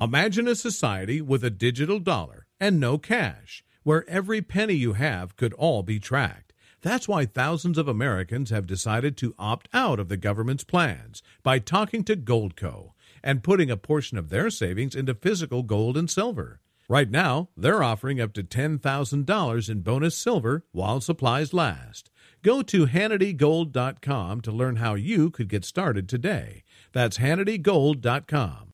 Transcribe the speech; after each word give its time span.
Imagine 0.00 0.48
a 0.48 0.56
society 0.56 1.20
with 1.20 1.44
a 1.44 1.50
digital 1.50 2.00
dollar 2.00 2.46
and 2.58 2.80
no 2.80 2.98
cash, 2.98 3.64
where 3.84 4.08
every 4.08 4.42
penny 4.42 4.74
you 4.74 4.94
have 4.94 5.36
could 5.36 5.52
all 5.52 5.84
be 5.84 6.00
tracked. 6.00 6.52
That's 6.82 7.06
why 7.06 7.26
thousands 7.26 7.78
of 7.78 7.86
Americans 7.86 8.50
have 8.50 8.66
decided 8.66 9.16
to 9.18 9.36
opt 9.38 9.68
out 9.72 10.00
of 10.00 10.08
the 10.08 10.16
government's 10.16 10.64
plans 10.64 11.22
by 11.44 11.60
talking 11.60 12.02
to 12.04 12.16
Goldco 12.16 12.90
and 13.22 13.44
putting 13.44 13.70
a 13.70 13.76
portion 13.76 14.18
of 14.18 14.30
their 14.30 14.50
savings 14.50 14.96
into 14.96 15.14
physical 15.14 15.62
gold 15.62 15.96
and 15.96 16.10
silver. 16.10 16.60
Right 16.88 17.10
now, 17.10 17.50
they're 17.56 17.82
offering 17.82 18.20
up 18.20 18.34
to 18.34 18.42
$10,000 18.42 19.70
in 19.70 19.80
bonus 19.80 20.18
silver 20.18 20.64
while 20.72 21.00
supplies 21.00 21.54
last. 21.54 22.10
Go 22.42 22.60
to 22.62 22.86
HannityGold.com 22.86 24.40
to 24.42 24.52
learn 24.52 24.76
how 24.76 24.94
you 24.94 25.30
could 25.30 25.48
get 25.48 25.64
started 25.64 26.08
today. 26.08 26.64
That's 26.92 27.16
HannityGold.com. 27.16 28.73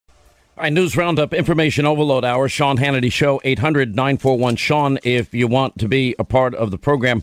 Right, 0.61 0.75
News 0.75 0.95
Roundup, 0.95 1.33
Information 1.33 1.87
Overload 1.87 2.23
Hour, 2.23 2.47
Sean 2.47 2.77
Hannity 2.77 3.11
Show, 3.11 3.41
800 3.45 3.97
941 3.97 4.57
Sean, 4.57 4.99
if 5.03 5.33
you 5.33 5.49
want 5.49 5.79
to 5.79 5.89
be 5.89 6.15
a 6.19 6.25
part 6.25 6.55
of 6.55 6.71
the 6.71 6.77
program. 6.77 7.23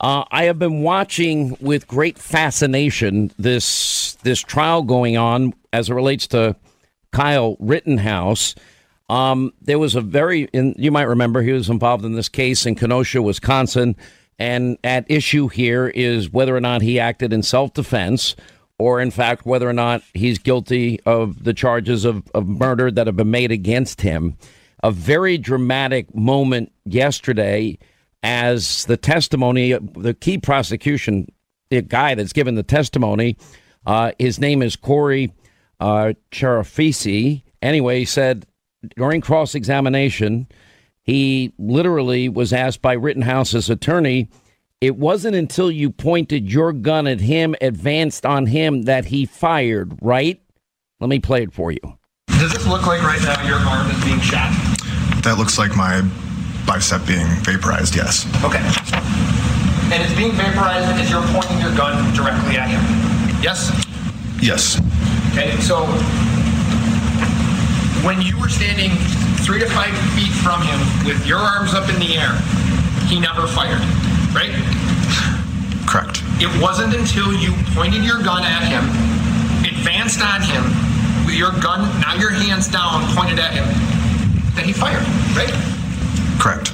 Uh, 0.00 0.24
I 0.30 0.44
have 0.44 0.58
been 0.58 0.80
watching 0.80 1.54
with 1.60 1.86
great 1.86 2.18
fascination 2.18 3.30
this 3.38 4.14
this 4.22 4.40
trial 4.40 4.84
going 4.84 5.18
on 5.18 5.52
as 5.70 5.90
it 5.90 5.94
relates 5.94 6.28
to 6.28 6.56
Kyle 7.12 7.58
Rittenhouse. 7.60 8.54
Um, 9.10 9.52
there 9.60 9.78
was 9.78 9.94
a 9.94 10.00
very, 10.00 10.44
in, 10.54 10.74
you 10.78 10.90
might 10.90 11.02
remember, 11.02 11.42
he 11.42 11.52
was 11.52 11.68
involved 11.68 12.06
in 12.06 12.14
this 12.14 12.30
case 12.30 12.64
in 12.64 12.74
Kenosha, 12.74 13.20
Wisconsin, 13.20 13.96
and 14.38 14.78
at 14.82 15.04
issue 15.10 15.48
here 15.48 15.88
is 15.88 16.30
whether 16.30 16.56
or 16.56 16.60
not 16.62 16.80
he 16.80 16.98
acted 16.98 17.34
in 17.34 17.42
self 17.42 17.74
defense 17.74 18.34
or 18.78 19.00
in 19.00 19.10
fact 19.10 19.44
whether 19.44 19.68
or 19.68 19.72
not 19.72 20.02
he's 20.14 20.38
guilty 20.38 21.00
of 21.04 21.44
the 21.44 21.54
charges 21.54 22.04
of, 22.04 22.22
of 22.34 22.46
murder 22.46 22.90
that 22.90 23.06
have 23.06 23.16
been 23.16 23.30
made 23.30 23.52
against 23.52 24.00
him. 24.00 24.36
A 24.82 24.90
very 24.90 25.38
dramatic 25.38 26.14
moment 26.14 26.72
yesterday 26.84 27.78
as 28.22 28.84
the 28.84 28.96
testimony, 28.96 29.72
the 29.72 30.14
key 30.14 30.38
prosecution, 30.38 31.26
the 31.70 31.82
guy 31.82 32.14
that's 32.14 32.32
given 32.32 32.54
the 32.54 32.62
testimony, 32.62 33.36
uh, 33.86 34.12
his 34.18 34.38
name 34.38 34.62
is 34.62 34.76
Corey 34.76 35.32
uh, 35.80 36.12
Charafisi. 36.30 37.42
Anyway, 37.60 38.00
he 38.00 38.04
said 38.04 38.46
during 38.96 39.20
cross 39.20 39.54
examination, 39.54 40.46
he 41.02 41.52
literally 41.58 42.28
was 42.28 42.52
asked 42.52 42.82
by 42.82 42.94
Rittenhouse's 42.94 43.70
attorney 43.70 44.28
it 44.80 44.96
wasn't 44.96 45.34
until 45.34 45.70
you 45.70 45.90
pointed 45.90 46.52
your 46.52 46.72
gun 46.72 47.06
at 47.06 47.20
him, 47.20 47.56
advanced 47.60 48.24
on 48.24 48.46
him, 48.46 48.82
that 48.82 49.06
he 49.06 49.26
fired, 49.26 49.98
right? 50.00 50.40
Let 51.00 51.10
me 51.10 51.18
play 51.18 51.42
it 51.42 51.52
for 51.52 51.72
you. 51.72 51.80
Does 52.28 52.52
this 52.52 52.66
look 52.66 52.86
like 52.86 53.02
right 53.02 53.20
now 53.22 53.44
your 53.46 53.58
arm 53.58 53.90
is 53.90 54.04
being 54.04 54.20
shot? 54.20 54.52
That 55.24 55.34
looks 55.36 55.58
like 55.58 55.74
my 55.74 56.02
bicep 56.64 57.04
being 57.06 57.26
vaporized, 57.42 57.96
yes. 57.96 58.26
Okay. 58.44 58.62
And 59.90 60.02
it's 60.02 60.14
being 60.14 60.32
vaporized 60.32 60.86
as 61.00 61.10
you're 61.10 61.26
pointing 61.34 61.58
your 61.58 61.74
gun 61.74 62.14
directly 62.14 62.56
at 62.56 62.70
him? 62.70 62.82
Yes? 63.42 63.74
Yes. 64.40 64.78
Okay, 65.32 65.56
so 65.58 65.86
when 68.06 68.22
you 68.22 68.38
were 68.38 68.48
standing 68.48 68.90
three 69.42 69.58
to 69.58 69.66
five 69.70 69.96
feet 70.14 70.30
from 70.30 70.62
him 70.62 70.78
with 71.04 71.26
your 71.26 71.38
arms 71.38 71.74
up 71.74 71.88
in 71.88 71.98
the 71.98 72.16
air, 72.16 72.38
he 73.08 73.18
never 73.18 73.48
fired 73.48 73.82
right? 74.38 74.54
Correct. 75.88 76.22
It 76.40 76.62
wasn't 76.62 76.94
until 76.94 77.34
you 77.34 77.52
pointed 77.74 78.04
your 78.04 78.22
gun 78.22 78.44
at 78.44 78.62
him, 78.62 78.84
advanced 79.66 80.22
on 80.22 80.42
him, 80.42 80.62
with 81.26 81.34
your 81.34 81.50
gun, 81.60 82.00
now 82.00 82.14
your 82.14 82.30
hands 82.30 82.68
down, 82.68 83.02
pointed 83.16 83.40
at 83.40 83.52
him, 83.52 83.66
that 84.54 84.64
he 84.64 84.72
fired, 84.72 85.02
right? 85.36 85.52
Correct. 86.40 86.72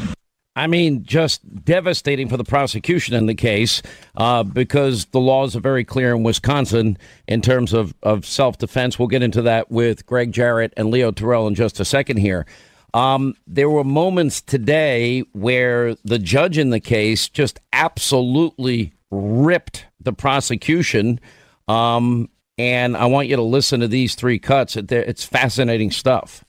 I 0.57 0.67
mean, 0.69 1.05
just 1.05 1.65
devastating 1.65 2.29
for 2.29 2.37
the 2.37 2.45
prosecution 2.45 3.15
in 3.15 3.27
the 3.27 3.35
case 3.35 3.83
uh, 4.17 4.45
because 4.45 5.07
the 5.07 5.19
laws 5.19 5.57
are 5.57 5.61
very 5.61 5.85
clear 5.85 6.15
in 6.15 6.23
Wisconsin 6.23 6.97
in 7.27 7.41
terms 7.41 7.73
of, 7.73 7.95
of 8.03 8.25
self 8.25 8.59
defense. 8.59 8.99
We'll 8.99 9.09
get 9.09 9.23
into 9.23 9.43
that 9.43 9.71
with 9.71 10.07
Greg 10.07 10.31
Jarrett 10.33 10.73
and 10.77 10.91
Leo 10.91 11.11
Terrell 11.11 11.49
in 11.49 11.55
just 11.57 11.81
a 11.81 11.85
second 11.85 12.19
here. 12.19 12.47
Um, 12.95 13.35
there 13.49 13.69
were 13.69 13.83
moments 13.83 14.41
today 14.41 15.25
where 15.33 15.97
the 16.05 16.19
judge 16.19 16.57
in 16.59 16.71
the 16.71 16.79
case 16.79 17.29
just 17.29 17.59
absolutely 17.73 18.95
ripped 19.11 19.87
the 20.01 20.13
prosecution. 20.13 21.19
Um, 21.67 22.31
and 22.57 22.97
I 22.97 23.07
want 23.07 23.27
you 23.27 23.35
to 23.35 23.43
listen 23.43 23.81
to 23.81 23.89
these 23.89 24.15
three 24.15 24.39
cuts. 24.39 24.77
It's 24.77 25.25
fascinating 25.25 25.91
stuff. 25.91 26.45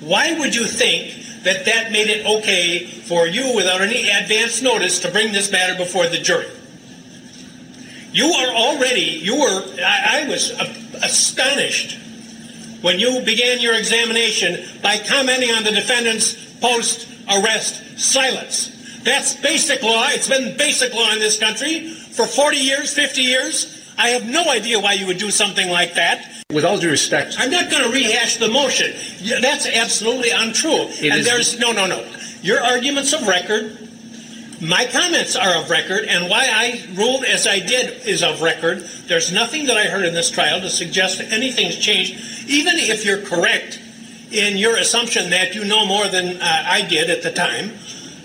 Why 0.00 0.38
would 0.38 0.54
you 0.54 0.64
think 0.64 1.42
that 1.42 1.64
that 1.64 1.90
made 1.90 2.08
it 2.08 2.24
okay 2.24 2.86
for 2.86 3.26
you, 3.26 3.56
without 3.56 3.80
any 3.80 4.08
advance 4.08 4.62
notice, 4.62 5.00
to 5.00 5.10
bring 5.10 5.32
this 5.32 5.50
matter 5.50 5.76
before 5.76 6.06
the 6.08 6.18
jury? 6.18 6.46
You 8.12 8.26
are 8.26 8.54
already, 8.54 9.00
you 9.22 9.40
were, 9.40 9.64
I, 9.84 10.22
I 10.22 10.28
was 10.28 10.50
astonished 11.02 11.99
when 12.82 12.98
you 12.98 13.20
began 13.22 13.60
your 13.60 13.74
examination 13.74 14.64
by 14.82 14.98
commenting 14.98 15.50
on 15.50 15.64
the 15.64 15.70
defendant's 15.72 16.34
post 16.60 17.08
arrest 17.28 17.98
silence. 17.98 19.00
That's 19.02 19.34
basic 19.36 19.82
law. 19.82 20.06
It's 20.08 20.28
been 20.28 20.56
basic 20.56 20.94
law 20.94 21.12
in 21.12 21.18
this 21.18 21.38
country 21.38 21.90
for 21.90 22.26
40 22.26 22.56
years, 22.56 22.92
50 22.92 23.22
years. 23.22 23.76
I 23.96 24.08
have 24.08 24.26
no 24.26 24.48
idea 24.50 24.78
why 24.80 24.94
you 24.94 25.06
would 25.06 25.18
do 25.18 25.30
something 25.30 25.68
like 25.70 25.94
that. 25.94 26.26
With 26.52 26.64
all 26.64 26.78
due 26.78 26.90
respect, 26.90 27.36
I'm 27.38 27.50
not 27.50 27.70
going 27.70 27.84
to 27.84 27.90
rehash 27.90 28.38
the 28.38 28.48
motion. 28.48 28.92
That's 29.40 29.66
absolutely 29.66 30.30
untrue. 30.30 30.88
It 30.88 31.10
and 31.12 31.20
is- 31.20 31.26
there's 31.26 31.58
no, 31.58 31.72
no, 31.72 31.86
no. 31.86 32.04
Your 32.42 32.60
arguments 32.62 33.12
of 33.12 33.28
record, 33.28 33.89
my 34.60 34.86
comments 34.86 35.36
are 35.36 35.62
of 35.62 35.70
record, 35.70 36.04
and 36.04 36.28
why 36.28 36.46
I 36.50 36.86
ruled 36.94 37.24
as 37.24 37.46
I 37.46 37.60
did 37.60 38.06
is 38.06 38.22
of 38.22 38.42
record. 38.42 38.80
There's 39.06 39.32
nothing 39.32 39.66
that 39.66 39.76
I 39.76 39.84
heard 39.84 40.04
in 40.04 40.14
this 40.14 40.30
trial 40.30 40.60
to 40.60 40.70
suggest 40.70 41.18
that 41.18 41.32
anything's 41.32 41.76
changed 41.76 42.48
even 42.50 42.74
if 42.76 43.04
you're 43.04 43.22
correct 43.22 43.80
in 44.32 44.56
your 44.56 44.76
assumption 44.76 45.30
that 45.30 45.54
you 45.54 45.64
know 45.64 45.86
more 45.86 46.08
than 46.08 46.40
uh, 46.40 46.64
I 46.66 46.82
did 46.82 47.10
at 47.10 47.22
the 47.22 47.32
time, 47.32 47.72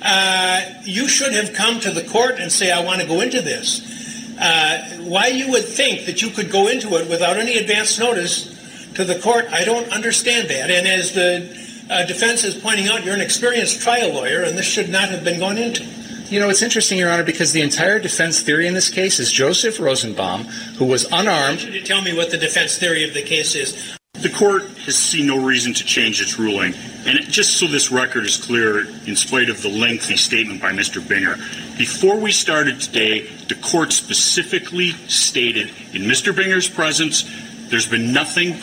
uh, 0.02 0.62
you 0.84 1.08
should 1.08 1.34
have 1.34 1.54
come 1.54 1.80
to 1.80 1.92
the 1.92 2.04
court 2.04 2.40
and 2.40 2.52
say, 2.52 2.72
I 2.72 2.84
want 2.84 3.02
to 3.02 3.08
go 3.08 3.22
into 3.22 3.42
this. 3.42 3.94
Uh, 4.40 5.00
why 5.02 5.28
you 5.28 5.52
would 5.52 5.64
think 5.64 6.06
that 6.06 6.22
you 6.22 6.30
could 6.30 6.52
go 6.52 6.68
into 6.68 6.96
it 6.96 7.10
without 7.10 7.38
any 7.38 7.58
advance 7.58 7.98
notice 7.98 8.52
to 8.96 9.04
the 9.04 9.20
court, 9.20 9.46
I 9.52 9.64
don't 9.64 9.92
understand 9.92 10.50
that. 10.50 10.70
And 10.70 10.88
as 10.88 11.14
the 11.14 11.86
uh, 11.90 12.06
defense 12.06 12.44
is 12.44 12.56
pointing 12.56 12.88
out 12.88 13.04
you're 13.06 13.16
an 13.16 13.22
experienced 13.22 13.82
trial 13.82 14.14
lawyer, 14.14 14.44
and 14.44 14.58
this 14.58 14.66
should 14.66 14.90
not 14.90 15.10
have 15.10 15.24
been 15.24 15.40
gone 15.40 15.58
into. 15.58 15.84
You 16.30 16.40
know, 16.40 16.50
it's 16.50 16.64
interesting, 16.64 16.98
Your 16.98 17.12
Honor, 17.12 17.24
because 17.24 17.52
the 17.52 17.62
entire 17.62 18.00
defense 18.00 18.42
theory 18.42 18.66
in 18.66 18.74
this 18.74 18.90
case 18.90 19.20
is 19.20 19.32
Joseph 19.32 19.80
Rosenbaum, 19.80 20.46
who 20.78 20.86
was 20.86 21.06
unarmed. 21.12 21.62
You 21.62 21.84
tell 21.84 22.02
me 22.02 22.16
what 22.16 22.32
the 22.32 22.38
defense 22.38 22.80
theory 22.80 23.08
of 23.08 23.14
the 23.14 23.22
case 23.22 23.54
is. 23.54 23.96
The 24.14 24.30
court 24.30 24.64
has 24.86 24.96
seen 24.96 25.28
no 25.28 25.38
reason 25.38 25.76
to 25.76 25.84
change 25.84 26.20
its 26.22 26.40
ruling. 26.40 26.74
And 27.06 27.20
just 27.32 27.58
so 27.58 27.68
this 27.68 27.92
record 27.92 28.26
is 28.26 28.38
clear, 28.38 28.88
in 29.06 29.16
spite 29.16 29.50
of 29.50 29.62
the 29.62 29.70
lengthy 29.70 30.18
statement 30.18 30.62
by 30.62 30.72
Mr. 30.72 31.00
Binger, 31.00 31.38
before 31.78 32.18
we 32.18 32.32
started 32.32 32.82
today, 32.82 33.28
the 33.48 33.56
court 33.56 33.94
specifically 33.94 34.92
stated 35.08 35.68
in 35.94 36.04
Mr. 36.04 36.34
Binger's 36.34 36.68
presence, 36.68 37.30
there's 37.70 37.88
been 37.88 38.12
nothing 38.12 38.58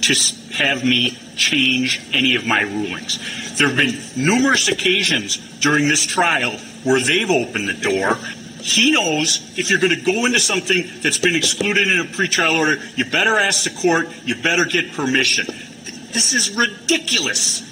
to 0.00 0.14
have 0.54 0.84
me 0.84 1.16
change 1.36 2.00
any 2.12 2.34
of 2.34 2.44
my 2.44 2.62
rulings. 2.62 3.20
There 3.56 3.68
have 3.68 3.76
been 3.76 4.00
numerous 4.16 4.66
occasions 4.66 5.36
during 5.60 5.86
this 5.86 6.04
trial 6.04 6.58
where 6.84 7.00
they've 7.00 7.30
opened 7.30 7.68
the 7.68 7.74
door. 7.74 8.16
He 8.60 8.92
knows 8.92 9.58
if 9.58 9.68
you're 9.68 9.78
going 9.78 9.94
to 9.94 10.00
go 10.00 10.24
into 10.24 10.40
something 10.40 10.88
that's 11.02 11.18
been 11.18 11.34
excluded 11.34 11.88
in 11.88 12.00
a 12.00 12.04
pretrial 12.04 12.56
order, 12.58 12.80
you 12.96 13.04
better 13.04 13.36
ask 13.36 13.64
the 13.64 13.78
court, 13.78 14.08
you 14.24 14.36
better 14.36 14.64
get 14.64 14.92
permission. 14.92 15.46
This 16.12 16.32
is 16.32 16.54
ridiculous. 16.54 17.62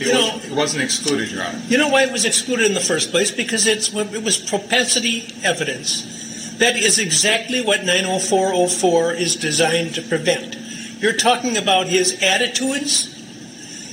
It, 0.00 0.12
know, 0.12 0.34
was, 0.34 0.44
it 0.44 0.52
wasn't 0.52 0.82
excluded, 0.82 1.30
Your 1.30 1.44
Honor. 1.44 1.60
You 1.68 1.78
know 1.78 1.88
why 1.88 2.02
it 2.02 2.12
was 2.12 2.24
excluded 2.24 2.66
in 2.66 2.74
the 2.74 2.80
first 2.80 3.12
place? 3.12 3.30
Because 3.30 3.66
it's 3.66 3.94
it 3.94 4.22
was 4.22 4.36
propensity 4.36 5.32
evidence. 5.42 6.56
That 6.58 6.76
is 6.76 6.98
exactly 6.98 7.62
what 7.62 7.84
90404 7.84 9.12
is 9.12 9.36
designed 9.36 9.94
to 9.94 10.02
prevent. 10.02 10.56
You're 11.00 11.12
talking 11.12 11.56
about 11.56 11.86
his 11.86 12.22
attitudes. 12.22 13.12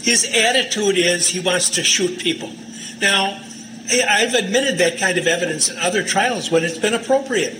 His 0.03 0.23
attitude 0.25 0.97
is 0.97 1.27
he 1.27 1.39
wants 1.39 1.69
to 1.71 1.83
shoot 1.83 2.19
people. 2.19 2.51
Now, 2.99 3.41
I've 3.91 4.33
admitted 4.33 4.77
that 4.77 4.97
kind 4.97 5.17
of 5.17 5.27
evidence 5.27 5.69
in 5.69 5.77
other 5.77 6.03
trials 6.03 6.49
when 6.49 6.63
it's 6.63 6.77
been 6.77 6.93
appropriate. 6.93 7.57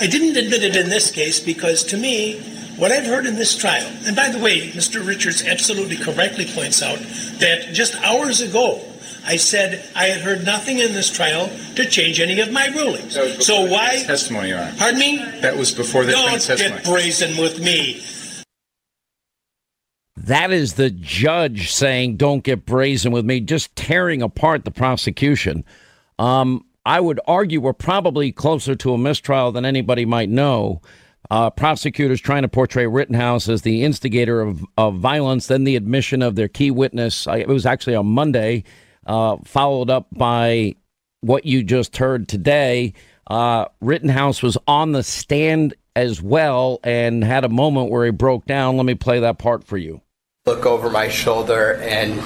I 0.00 0.06
didn't 0.06 0.36
admit 0.36 0.62
it 0.62 0.76
in 0.76 0.88
this 0.88 1.10
case 1.10 1.40
because 1.40 1.84
to 1.84 1.96
me, 1.96 2.40
what 2.76 2.92
I've 2.92 3.06
heard 3.06 3.26
in 3.26 3.34
this 3.34 3.56
trial, 3.56 3.90
and 4.06 4.14
by 4.14 4.28
the 4.28 4.38
way, 4.38 4.70
Mr. 4.70 5.04
Richards 5.04 5.44
absolutely 5.44 5.96
correctly 5.96 6.46
points 6.46 6.82
out 6.82 6.98
that 7.40 7.70
just 7.72 7.96
hours 8.02 8.40
ago, 8.40 8.80
I 9.26 9.36
said 9.36 9.84
I 9.96 10.04
had 10.06 10.20
heard 10.20 10.44
nothing 10.44 10.78
in 10.78 10.92
this 10.92 11.10
trial 11.10 11.50
to 11.74 11.84
change 11.84 12.20
any 12.20 12.38
of 12.40 12.52
my 12.52 12.66
rulings. 12.68 13.14
So 13.44 13.64
why 13.66 14.02
testimony, 14.06 14.50
Your 14.50 14.60
Honor? 14.60 14.74
Pardon 14.78 15.00
me? 15.00 15.18
That 15.40 15.56
was 15.56 15.72
before 15.72 16.04
the 16.04 16.12
Don't 16.12 16.40
testimony. 16.40 16.76
get 16.76 16.84
brazen 16.84 17.36
with 17.36 17.60
me. 17.60 18.02
That 20.28 20.52
is 20.52 20.74
the 20.74 20.90
judge 20.90 21.72
saying, 21.72 22.18
"Don't 22.18 22.44
get 22.44 22.66
brazen 22.66 23.12
with 23.12 23.24
me," 23.24 23.40
just 23.40 23.74
tearing 23.74 24.20
apart 24.20 24.66
the 24.66 24.70
prosecution. 24.70 25.64
Um, 26.18 26.66
I 26.84 27.00
would 27.00 27.18
argue 27.26 27.62
we're 27.62 27.72
probably 27.72 28.30
closer 28.30 28.74
to 28.74 28.92
a 28.92 28.98
mistrial 28.98 29.52
than 29.52 29.64
anybody 29.64 30.04
might 30.04 30.28
know. 30.28 30.82
Uh, 31.30 31.48
prosecutors 31.48 32.20
trying 32.20 32.42
to 32.42 32.48
portray 32.48 32.86
Rittenhouse 32.86 33.48
as 33.48 33.62
the 33.62 33.82
instigator 33.84 34.42
of, 34.42 34.62
of 34.76 34.96
violence, 34.96 35.46
then 35.46 35.64
the 35.64 35.76
admission 35.76 36.20
of 36.20 36.34
their 36.34 36.48
key 36.48 36.70
witness. 36.70 37.26
I, 37.26 37.38
it 37.38 37.48
was 37.48 37.64
actually 37.64 37.96
on 37.96 38.06
Monday, 38.06 38.64
uh, 39.06 39.38
followed 39.44 39.88
up 39.88 40.08
by 40.12 40.74
what 41.22 41.46
you 41.46 41.62
just 41.62 41.96
heard 41.96 42.28
today. 42.28 42.92
Uh, 43.28 43.64
Rittenhouse 43.80 44.42
was 44.42 44.58
on 44.66 44.92
the 44.92 45.02
stand 45.02 45.72
as 45.96 46.20
well 46.20 46.80
and 46.84 47.24
had 47.24 47.44
a 47.44 47.48
moment 47.48 47.90
where 47.90 48.04
he 48.04 48.10
broke 48.10 48.44
down. 48.44 48.76
Let 48.76 48.84
me 48.84 48.94
play 48.94 49.20
that 49.20 49.38
part 49.38 49.64
for 49.64 49.78
you. 49.78 50.02
Look 50.48 50.64
over 50.64 50.88
my 50.88 51.08
shoulder, 51.08 51.74
and 51.82 52.18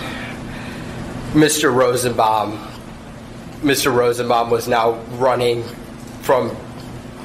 Mr. 1.33 1.75
Rosenbaum, 1.75 2.57
Mr. 3.63 3.93
Rosenbaum 3.93 4.49
was 4.49 4.69
now 4.69 4.93
running 5.19 5.65
from 6.23 6.57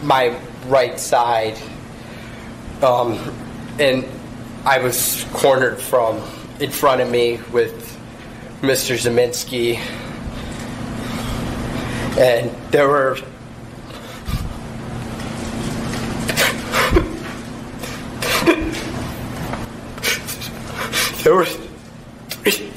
my 0.02 0.36
right 0.66 1.00
side, 1.00 1.56
um, 2.82 3.14
and 3.78 4.06
I 4.66 4.80
was 4.80 5.24
cornered 5.34 5.80
from 5.80 6.20
in 6.60 6.72
front 6.72 7.00
of 7.02 7.12
me 7.12 7.42
with 7.52 7.96
Mr. 8.64 8.98
Ziminski, 8.98 9.76
and 12.18 12.50
there 12.72 12.88
were 12.88 13.20
there 21.28 21.36
were 21.36 21.44
three 21.44 22.72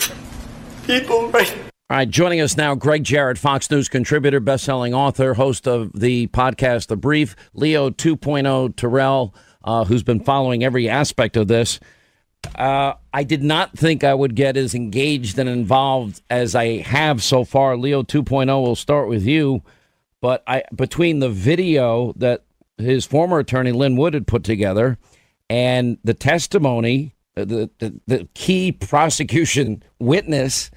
people 0.84 1.28
right 1.30 1.56
all 1.88 1.96
right, 1.96 2.08
joining 2.08 2.40
us 2.40 2.56
now, 2.56 2.76
Greg 2.76 3.02
Jarrett, 3.02 3.36
Fox 3.36 3.68
News 3.68 3.88
contributor, 3.88 4.38
best-selling 4.38 4.94
author, 4.94 5.34
host 5.34 5.66
of 5.66 5.90
the 5.92 6.28
podcast 6.28 6.86
The 6.86 6.96
Brief, 6.96 7.34
Leo 7.52 7.90
2.0 7.90 8.76
Terrell, 8.76 9.34
uh, 9.64 9.84
who's 9.84 10.04
been 10.04 10.20
following 10.20 10.62
every 10.62 10.88
aspect 10.88 11.36
of 11.36 11.48
this. 11.48 11.80
Uh, 12.54 12.94
I 13.12 13.24
did 13.24 13.42
not 13.42 13.76
think 13.76 14.04
I 14.04 14.14
would 14.14 14.36
get 14.36 14.56
as 14.56 14.72
engaged 14.72 15.36
and 15.38 15.48
involved 15.48 16.22
as 16.30 16.54
I 16.54 16.78
have 16.78 17.24
so 17.24 17.42
far. 17.44 17.76
Leo 17.76 18.04
2.0 18.04 18.46
will 18.48 18.76
start 18.76 19.08
with 19.08 19.24
you, 19.24 19.62
but 20.20 20.44
I 20.46 20.62
between 20.74 21.18
the 21.18 21.30
video 21.30 22.12
that 22.16 22.44
his 22.78 23.04
former 23.04 23.40
attorney 23.40 23.72
Lin 23.72 23.96
Wood 23.96 24.14
had 24.14 24.28
put 24.28 24.44
together 24.44 24.96
and 25.48 25.98
the 26.04 26.14
testimony, 26.14 27.14
the, 27.34 27.70
the, 27.78 28.00
the 28.06 28.28
key 28.34 28.72
prosecution 28.72 29.82
witness 29.98 30.70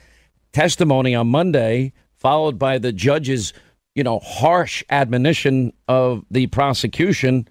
testimony 0.51 1.15
on 1.15 1.27
Monday, 1.27 1.93
followed 2.17 2.57
by 2.57 2.77
the 2.77 2.91
judge's, 2.91 3.53
you 3.95 4.03
know, 4.03 4.19
harsh 4.19 4.83
admonition 4.89 5.73
of 5.87 6.23
the 6.29 6.47
prosecution. 6.47 7.47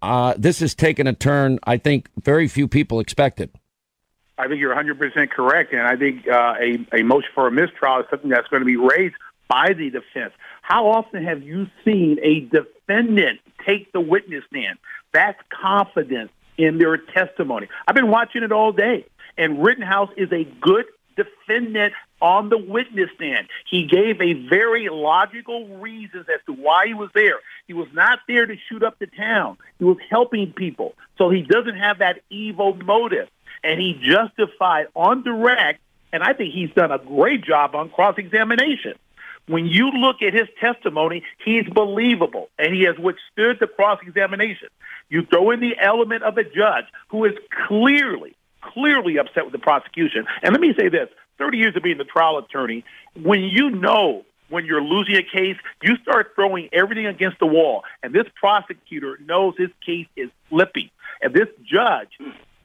Uh, 0.00 0.34
this 0.36 0.60
has 0.60 0.74
taken 0.74 1.06
a 1.06 1.12
turn 1.12 1.58
I 1.64 1.76
think 1.76 2.08
very 2.22 2.48
few 2.48 2.68
people 2.68 3.00
expected. 3.00 3.50
I 4.38 4.46
think 4.46 4.60
you're 4.60 4.74
100% 4.74 5.30
correct. 5.30 5.72
And 5.72 5.82
I 5.82 5.96
think 5.96 6.28
uh, 6.28 6.54
a, 6.60 7.00
a 7.00 7.02
motion 7.02 7.30
for 7.34 7.48
a 7.48 7.50
mistrial 7.50 8.00
is 8.00 8.06
something 8.08 8.30
that's 8.30 8.46
going 8.48 8.60
to 8.60 8.66
be 8.66 8.76
raised 8.76 9.16
by 9.48 9.72
the 9.76 9.90
defense. 9.90 10.32
How 10.62 10.86
often 10.86 11.24
have 11.24 11.42
you 11.42 11.66
seen 11.84 12.18
a 12.22 12.40
defendant 12.40 13.40
take 13.66 13.92
the 13.92 14.00
witness 14.00 14.44
stand? 14.48 14.78
That's 15.12 15.38
confidence 15.50 16.30
in 16.58 16.78
their 16.78 16.96
testimony. 16.98 17.68
I've 17.86 17.94
been 17.94 18.10
watching 18.10 18.42
it 18.42 18.52
all 18.52 18.72
day. 18.72 19.06
And 19.38 19.62
Rittenhouse 19.62 20.10
is 20.16 20.30
a 20.32 20.44
good 20.60 20.84
defendant 21.16 21.94
on 22.20 22.48
the 22.48 22.58
witness 22.58 23.08
stand. 23.14 23.48
He 23.70 23.86
gave 23.86 24.20
a 24.20 24.32
very 24.48 24.88
logical 24.88 25.68
reasons 25.78 26.26
as 26.28 26.40
to 26.46 26.52
why 26.52 26.86
he 26.86 26.94
was 26.94 27.10
there. 27.14 27.38
He 27.68 27.74
was 27.74 27.88
not 27.92 28.18
there 28.26 28.46
to 28.46 28.56
shoot 28.68 28.82
up 28.82 28.98
the 28.98 29.06
town. 29.06 29.56
He 29.78 29.84
was 29.84 29.98
helping 30.10 30.52
people. 30.52 30.94
So 31.16 31.30
he 31.30 31.42
doesn't 31.42 31.76
have 31.76 31.98
that 31.98 32.22
evil 32.30 32.74
motive. 32.74 33.28
And 33.62 33.80
he 33.80 34.00
justified 34.00 34.88
on 34.94 35.22
direct, 35.22 35.80
and 36.12 36.22
I 36.22 36.32
think 36.32 36.54
he's 36.54 36.70
done 36.70 36.90
a 36.92 36.98
great 36.98 37.44
job 37.44 37.74
on 37.74 37.90
cross-examination. 37.90 38.94
When 39.48 39.66
you 39.66 39.90
look 39.90 40.22
at 40.22 40.34
his 40.34 40.46
testimony, 40.60 41.24
he's 41.44 41.64
believable, 41.64 42.48
and 42.58 42.74
he 42.74 42.84
has 42.84 42.96
withstood 42.98 43.58
the 43.60 43.66
cross-examination. 43.66 44.68
You 45.08 45.24
throw 45.24 45.50
in 45.50 45.60
the 45.60 45.74
element 45.80 46.22
of 46.22 46.36
a 46.36 46.44
judge 46.44 46.84
who 47.08 47.24
is 47.24 47.32
clearly, 47.66 48.36
clearly 48.60 49.18
upset 49.18 49.44
with 49.44 49.52
the 49.52 49.58
prosecution. 49.58 50.26
And 50.42 50.52
let 50.52 50.60
me 50.60 50.74
say 50.78 50.88
this, 50.88 51.08
30 51.38 51.58
years 51.58 51.76
of 51.76 51.82
being 51.82 51.98
the 51.98 52.04
trial 52.04 52.38
attorney, 52.38 52.84
when 53.20 53.40
you 53.40 53.70
know 53.70 54.24
when 54.50 54.64
you're 54.64 54.82
losing 54.82 55.16
a 55.16 55.22
case, 55.22 55.56
you 55.82 55.96
start 56.02 56.32
throwing 56.34 56.68
everything 56.72 57.06
against 57.06 57.38
the 57.38 57.46
wall. 57.46 57.84
And 58.02 58.14
this 58.14 58.26
prosecutor 58.34 59.18
knows 59.24 59.54
his 59.56 59.70
case 59.84 60.06
is 60.16 60.30
slipping. 60.48 60.90
And 61.22 61.34
this 61.34 61.48
judge, 61.64 62.08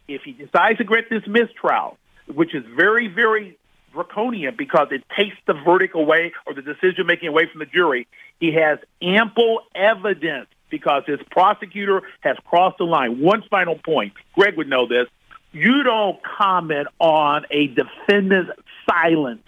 if 0.07 0.21
he 0.23 0.31
decides 0.31 0.77
to 0.77 0.83
grant 0.83 1.09
this 1.09 1.23
mistrial, 1.27 1.97
which 2.27 2.55
is 2.55 2.63
very, 2.75 3.07
very 3.07 3.57
draconian 3.93 4.55
because 4.57 4.87
it 4.91 5.03
takes 5.17 5.35
the 5.45 5.53
verdict 5.53 5.95
away 5.95 6.33
or 6.45 6.53
the 6.53 6.61
decision 6.61 7.05
making 7.05 7.29
away 7.29 7.47
from 7.51 7.59
the 7.59 7.65
jury, 7.65 8.07
he 8.39 8.53
has 8.53 8.79
ample 9.01 9.61
evidence 9.75 10.47
because 10.69 11.03
his 11.05 11.19
prosecutor 11.29 12.01
has 12.21 12.35
crossed 12.45 12.79
the 12.79 12.83
line. 12.83 13.21
One 13.21 13.43
final 13.49 13.77
point. 13.77 14.13
Greg 14.33 14.57
would 14.57 14.67
know 14.67 14.87
this. 14.87 15.07
You 15.51 15.83
don't 15.83 16.19
comment 16.23 16.87
on 16.99 17.45
a 17.51 17.67
defendant's 17.67 18.51
silence. 18.89 19.43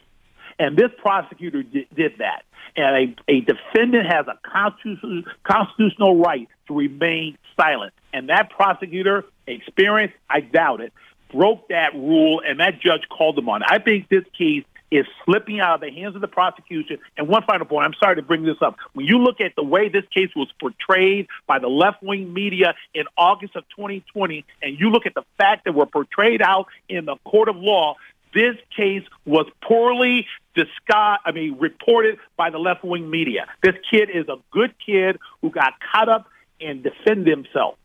And 0.59 0.77
this 0.77 0.91
prosecutor 0.99 1.63
did, 1.63 1.87
did 1.95 2.13
that. 2.19 2.43
And 2.77 3.15
a, 3.27 3.31
a 3.31 3.41
defendant 3.41 4.05
has 4.05 4.27
a 4.27 4.37
constitutional, 4.47 5.23
constitutional 5.43 6.17
right 6.17 6.47
to 6.67 6.75
remain 6.75 7.37
silent. 7.59 7.93
And 8.13 8.29
that 8.29 8.51
prosecutor, 8.51 9.25
experience, 9.47 10.13
I 10.29 10.41
doubt 10.41 10.81
it, 10.81 10.93
broke 11.35 11.67
that 11.67 11.93
rule, 11.93 12.41
and 12.47 12.59
that 12.59 12.79
judge 12.79 13.01
called 13.09 13.35
them 13.35 13.49
on. 13.49 13.61
I 13.63 13.79
think 13.79 14.07
this 14.09 14.23
case 14.37 14.63
is 14.91 15.05
slipping 15.25 15.59
out 15.59 15.75
of 15.75 15.81
the 15.81 15.91
hands 15.91 16.15
of 16.15 16.21
the 16.21 16.27
prosecution. 16.27 16.99
And 17.17 17.27
one 17.27 17.43
final 17.43 17.65
point, 17.65 17.85
I'm 17.85 17.93
sorry 17.99 18.15
to 18.15 18.21
bring 18.21 18.43
this 18.43 18.57
up. 18.61 18.77
When 18.93 19.05
you 19.05 19.17
look 19.17 19.41
at 19.41 19.53
the 19.55 19.63
way 19.63 19.89
this 19.89 20.05
case 20.13 20.29
was 20.35 20.47
portrayed 20.59 21.27
by 21.47 21.59
the 21.59 21.67
left 21.67 22.01
wing 22.01 22.33
media 22.33 22.75
in 22.93 23.05
August 23.17 23.55
of 23.55 23.63
2020, 23.75 24.45
and 24.61 24.79
you 24.79 24.89
look 24.89 25.05
at 25.05 25.13
the 25.13 25.23
fact 25.37 25.65
that 25.65 25.73
we're 25.73 25.85
portrayed 25.87 26.41
out 26.41 26.67
in 26.87 27.05
the 27.05 27.15
court 27.25 27.49
of 27.49 27.55
law, 27.57 27.95
this 28.33 28.55
case 28.75 29.03
was 29.25 29.47
poorly 29.61 30.27
discussed, 30.55 31.21
I 31.25 31.31
mean, 31.33 31.57
reported 31.59 32.17
by 32.37 32.49
the 32.49 32.59
left 32.59 32.83
wing 32.83 33.09
media. 33.09 33.47
This 33.63 33.75
kid 33.89 34.09
is 34.13 34.27
a 34.27 34.37
good 34.51 34.73
kid 34.85 35.17
who 35.41 35.49
got 35.49 35.73
caught 35.91 36.09
up 36.09 36.27
and 36.61 36.83
defend 36.83 37.27
himself. 37.27 37.75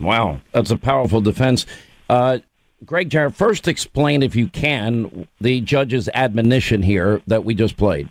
Wow, 0.00 0.40
that's 0.52 0.70
a 0.70 0.76
powerful 0.76 1.20
defense. 1.20 1.66
Uh, 2.08 2.38
Greg 2.84 3.08
Jarrett, 3.10 3.34
first 3.34 3.68
explain, 3.68 4.22
if 4.22 4.36
you 4.36 4.48
can, 4.48 5.26
the 5.40 5.60
judge's 5.60 6.08
admonition 6.12 6.82
here 6.82 7.22
that 7.26 7.44
we 7.44 7.54
just 7.54 7.76
played. 7.76 8.08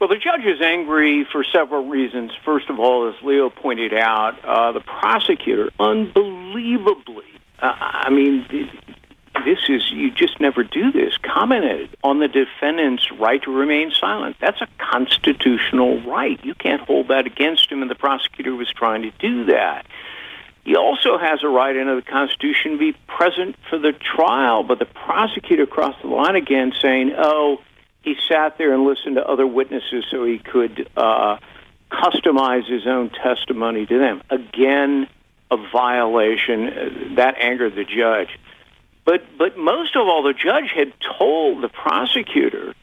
Well, 0.00 0.08
the 0.08 0.16
judge 0.16 0.44
is 0.44 0.60
angry 0.60 1.24
for 1.30 1.44
several 1.44 1.86
reasons. 1.86 2.32
First 2.44 2.68
of 2.70 2.80
all, 2.80 3.08
as 3.08 3.14
Leo 3.22 3.50
pointed 3.50 3.94
out, 3.94 4.42
uh, 4.44 4.72
the 4.72 4.80
prosecutor, 4.80 5.70
unbelievably, 5.78 7.26
uh, 7.60 7.72
I 7.78 8.10
mean, 8.10 8.44
this 9.44 9.58
is, 9.68 9.92
you 9.92 10.10
just 10.10 10.40
never 10.40 10.64
do 10.64 10.90
this, 10.90 11.16
commented 11.18 11.90
on 12.02 12.18
the 12.18 12.26
defendant's 12.26 13.12
right 13.12 13.40
to 13.42 13.52
remain 13.52 13.92
silent. 13.92 14.36
That's 14.40 14.60
a 14.60 14.66
constitutional 14.78 16.00
right. 16.02 16.42
You 16.44 16.54
can't 16.54 16.82
hold 16.82 17.06
that 17.08 17.26
against 17.26 17.70
him, 17.70 17.82
and 17.82 17.90
the 17.90 17.94
prosecutor 17.94 18.56
was 18.56 18.72
trying 18.72 19.02
to 19.02 19.12
do 19.20 19.44
that. 19.44 19.86
He 20.64 20.76
also 20.76 21.18
has 21.18 21.42
a 21.42 21.48
right 21.48 21.76
under 21.76 21.96
the 21.96 22.02
Constitution 22.02 22.72
to 22.72 22.78
be 22.78 22.92
present 23.08 23.56
for 23.68 23.78
the 23.78 23.92
trial, 23.92 24.62
but 24.62 24.78
the 24.78 24.86
prosecutor 24.86 25.66
crossed 25.66 26.02
the 26.02 26.08
line 26.08 26.36
again 26.36 26.72
saying, 26.80 27.12
oh, 27.16 27.58
he 28.02 28.16
sat 28.28 28.58
there 28.58 28.72
and 28.72 28.84
listened 28.84 29.16
to 29.16 29.24
other 29.24 29.46
witnesses 29.46 30.04
so 30.10 30.24
he 30.24 30.38
could 30.38 30.88
uh, 30.96 31.38
customize 31.90 32.68
his 32.68 32.86
own 32.86 33.10
testimony 33.10 33.86
to 33.86 33.98
them. 33.98 34.22
Again, 34.30 35.08
a 35.50 35.56
violation. 35.70 37.14
That 37.16 37.36
angered 37.38 37.74
the 37.74 37.84
judge. 37.84 38.38
But, 39.04 39.24
but 39.36 39.58
most 39.58 39.96
of 39.96 40.06
all, 40.06 40.22
the 40.22 40.32
judge 40.32 40.70
had 40.74 40.92
told 41.18 41.62
the 41.62 41.68
prosecutor 41.68 42.74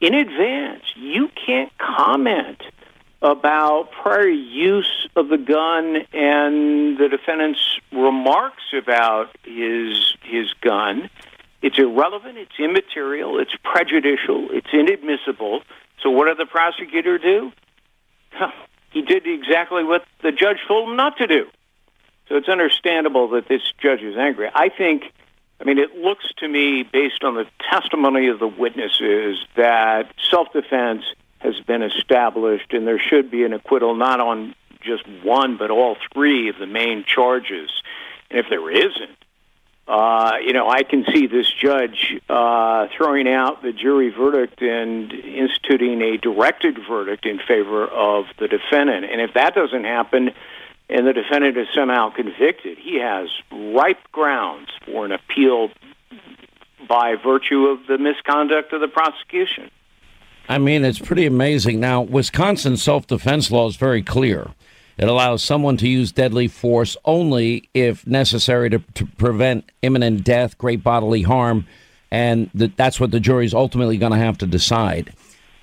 in 0.00 0.14
advance, 0.14 0.82
you 0.96 1.30
can't 1.46 1.72
comment 1.78 2.62
about 3.24 3.88
prior 3.90 4.28
use 4.28 5.08
of 5.16 5.28
the 5.28 5.38
gun 5.38 5.96
and 6.12 6.98
the 6.98 7.08
defendant's 7.10 7.80
remarks 7.90 8.62
about 8.76 9.34
his 9.44 10.14
his 10.22 10.52
gun. 10.60 11.08
It's 11.62 11.78
irrelevant, 11.78 12.36
it's 12.36 12.52
immaterial, 12.58 13.40
it's 13.40 13.54
prejudicial, 13.64 14.48
it's 14.50 14.68
inadmissible. 14.70 15.62
So 16.02 16.10
what 16.10 16.26
did 16.26 16.36
the 16.36 16.46
prosecutor 16.46 17.18
do? 17.18 17.50
He 18.90 19.02
did 19.02 19.26
exactly 19.26 19.82
what 19.82 20.04
the 20.22 20.30
judge 20.30 20.58
told 20.68 20.88
him 20.88 20.96
not 20.96 21.16
to 21.16 21.26
do. 21.26 21.46
So 22.28 22.36
it's 22.36 22.48
understandable 22.48 23.28
that 23.30 23.48
this 23.48 23.62
judge 23.82 24.02
is 24.02 24.16
angry. 24.16 24.48
I 24.54 24.68
think 24.68 25.04
I 25.60 25.64
mean, 25.64 25.78
it 25.78 25.96
looks 25.96 26.26
to 26.38 26.48
me, 26.48 26.82
based 26.82 27.24
on 27.24 27.34
the 27.34 27.46
testimony 27.70 28.28
of 28.28 28.38
the 28.38 28.46
witnesses, 28.46 29.38
that 29.56 30.12
self 30.30 30.52
defense 30.52 31.04
has 31.44 31.60
been 31.60 31.82
established, 31.82 32.72
and 32.72 32.86
there 32.86 32.98
should 32.98 33.30
be 33.30 33.44
an 33.44 33.52
acquittal 33.52 33.94
not 33.94 34.18
on 34.18 34.54
just 34.80 35.04
one, 35.22 35.56
but 35.56 35.70
all 35.70 35.96
three 36.12 36.48
of 36.48 36.56
the 36.58 36.66
main 36.66 37.04
charges. 37.04 37.70
And 38.30 38.40
if 38.40 38.46
there 38.48 38.70
isn't, 38.70 39.18
uh, 39.86 40.38
you 40.42 40.54
know, 40.54 40.68
I 40.68 40.82
can 40.82 41.04
see 41.12 41.26
this 41.26 41.50
judge 41.50 42.18
uh, 42.28 42.88
throwing 42.96 43.28
out 43.28 43.62
the 43.62 43.72
jury 43.72 44.08
verdict 44.08 44.62
and 44.62 45.12
instituting 45.12 46.00
a 46.00 46.16
directed 46.16 46.78
verdict 46.88 47.26
in 47.26 47.38
favor 47.38 47.86
of 47.86 48.24
the 48.38 48.48
defendant. 48.48 49.04
And 49.04 49.20
if 49.20 49.34
that 49.34 49.54
doesn't 49.54 49.84
happen, 49.84 50.30
and 50.88 51.06
the 51.06 51.12
defendant 51.12 51.58
is 51.58 51.68
somehow 51.74 52.10
convicted, 52.10 52.78
he 52.78 52.98
has 53.00 53.28
ripe 53.52 54.10
grounds 54.10 54.70
for 54.86 55.04
an 55.04 55.12
appeal 55.12 55.70
by 56.88 57.16
virtue 57.16 57.66
of 57.66 57.86
the 57.86 57.98
misconduct 57.98 58.72
of 58.72 58.80
the 58.80 58.88
prosecution. 58.88 59.70
I 60.48 60.58
mean, 60.58 60.84
it's 60.84 60.98
pretty 60.98 61.26
amazing. 61.26 61.80
Now, 61.80 62.02
Wisconsin 62.02 62.76
self 62.76 63.06
defense 63.06 63.50
law 63.50 63.68
is 63.68 63.76
very 63.76 64.02
clear. 64.02 64.50
It 64.96 65.08
allows 65.08 65.42
someone 65.42 65.76
to 65.78 65.88
use 65.88 66.12
deadly 66.12 66.48
force 66.48 66.96
only 67.04 67.68
if 67.74 68.06
necessary 68.06 68.70
to, 68.70 68.78
to 68.94 69.06
prevent 69.06 69.70
imminent 69.82 70.22
death, 70.22 70.56
great 70.56 70.84
bodily 70.84 71.22
harm, 71.22 71.66
and 72.10 72.48
that's 72.54 73.00
what 73.00 73.10
the 73.10 73.18
jury 73.18 73.44
is 73.44 73.54
ultimately 73.54 73.96
going 73.96 74.12
to 74.12 74.18
have 74.18 74.38
to 74.38 74.46
decide. 74.46 75.12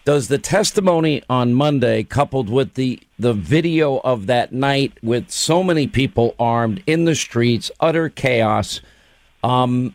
Does 0.03 0.27
the 0.27 0.39
testimony 0.39 1.21
on 1.29 1.53
Monday, 1.53 2.03
coupled 2.03 2.49
with 2.49 2.73
the, 2.73 2.99
the 3.19 3.33
video 3.33 3.99
of 3.99 4.25
that 4.25 4.51
night 4.51 4.93
with 5.03 5.29
so 5.29 5.63
many 5.63 5.87
people 5.87 6.35
armed 6.39 6.83
in 6.87 7.05
the 7.05 7.15
streets, 7.15 7.69
utter 7.79 8.09
chaos, 8.09 8.81
um, 9.43 9.93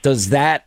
does 0.00 0.30
that 0.30 0.66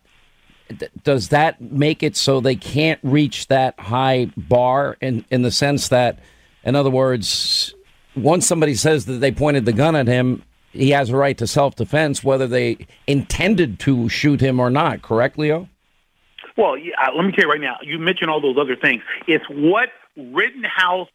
does 1.03 1.29
that 1.29 1.61
make 1.61 2.03
it 2.03 2.15
so 2.15 2.39
they 2.39 2.55
can't 2.55 2.99
reach 3.03 3.47
that 3.47 3.79
high 3.79 4.31
bar 4.35 4.97
in, 5.01 5.25
in 5.29 5.41
the 5.41 5.51
sense 5.51 5.89
that, 5.89 6.19
in 6.63 6.75
other 6.75 6.89
words, 6.89 7.75
once 8.15 8.47
somebody 8.47 8.73
says 8.73 9.05
that 9.05 9.19
they 9.19 9.31
pointed 9.31 9.65
the 9.65 9.73
gun 9.73 9.95
at 9.95 10.07
him, 10.07 10.43
he 10.71 10.89
has 10.91 11.09
a 11.09 11.15
right 11.15 11.37
to 11.37 11.47
self 11.47 11.75
defense, 11.75 12.23
whether 12.23 12.47
they 12.47 12.87
intended 13.07 13.79
to 13.81 14.09
shoot 14.09 14.41
him 14.41 14.59
or 14.59 14.69
not, 14.69 15.01
correct, 15.01 15.37
Leo? 15.37 15.69
Well, 16.57 16.77
yeah, 16.77 16.93
uh, 17.01 17.15
let 17.15 17.25
me 17.25 17.31
tell 17.31 17.45
you 17.45 17.51
right 17.51 17.61
now, 17.61 17.77
you 17.81 17.99
mentioned 17.99 18.29
all 18.29 18.41
those 18.41 18.57
other 18.59 18.75
things. 18.75 19.03
It's 19.27 19.45
what 19.49 19.89
Rittenhouse 20.17 21.09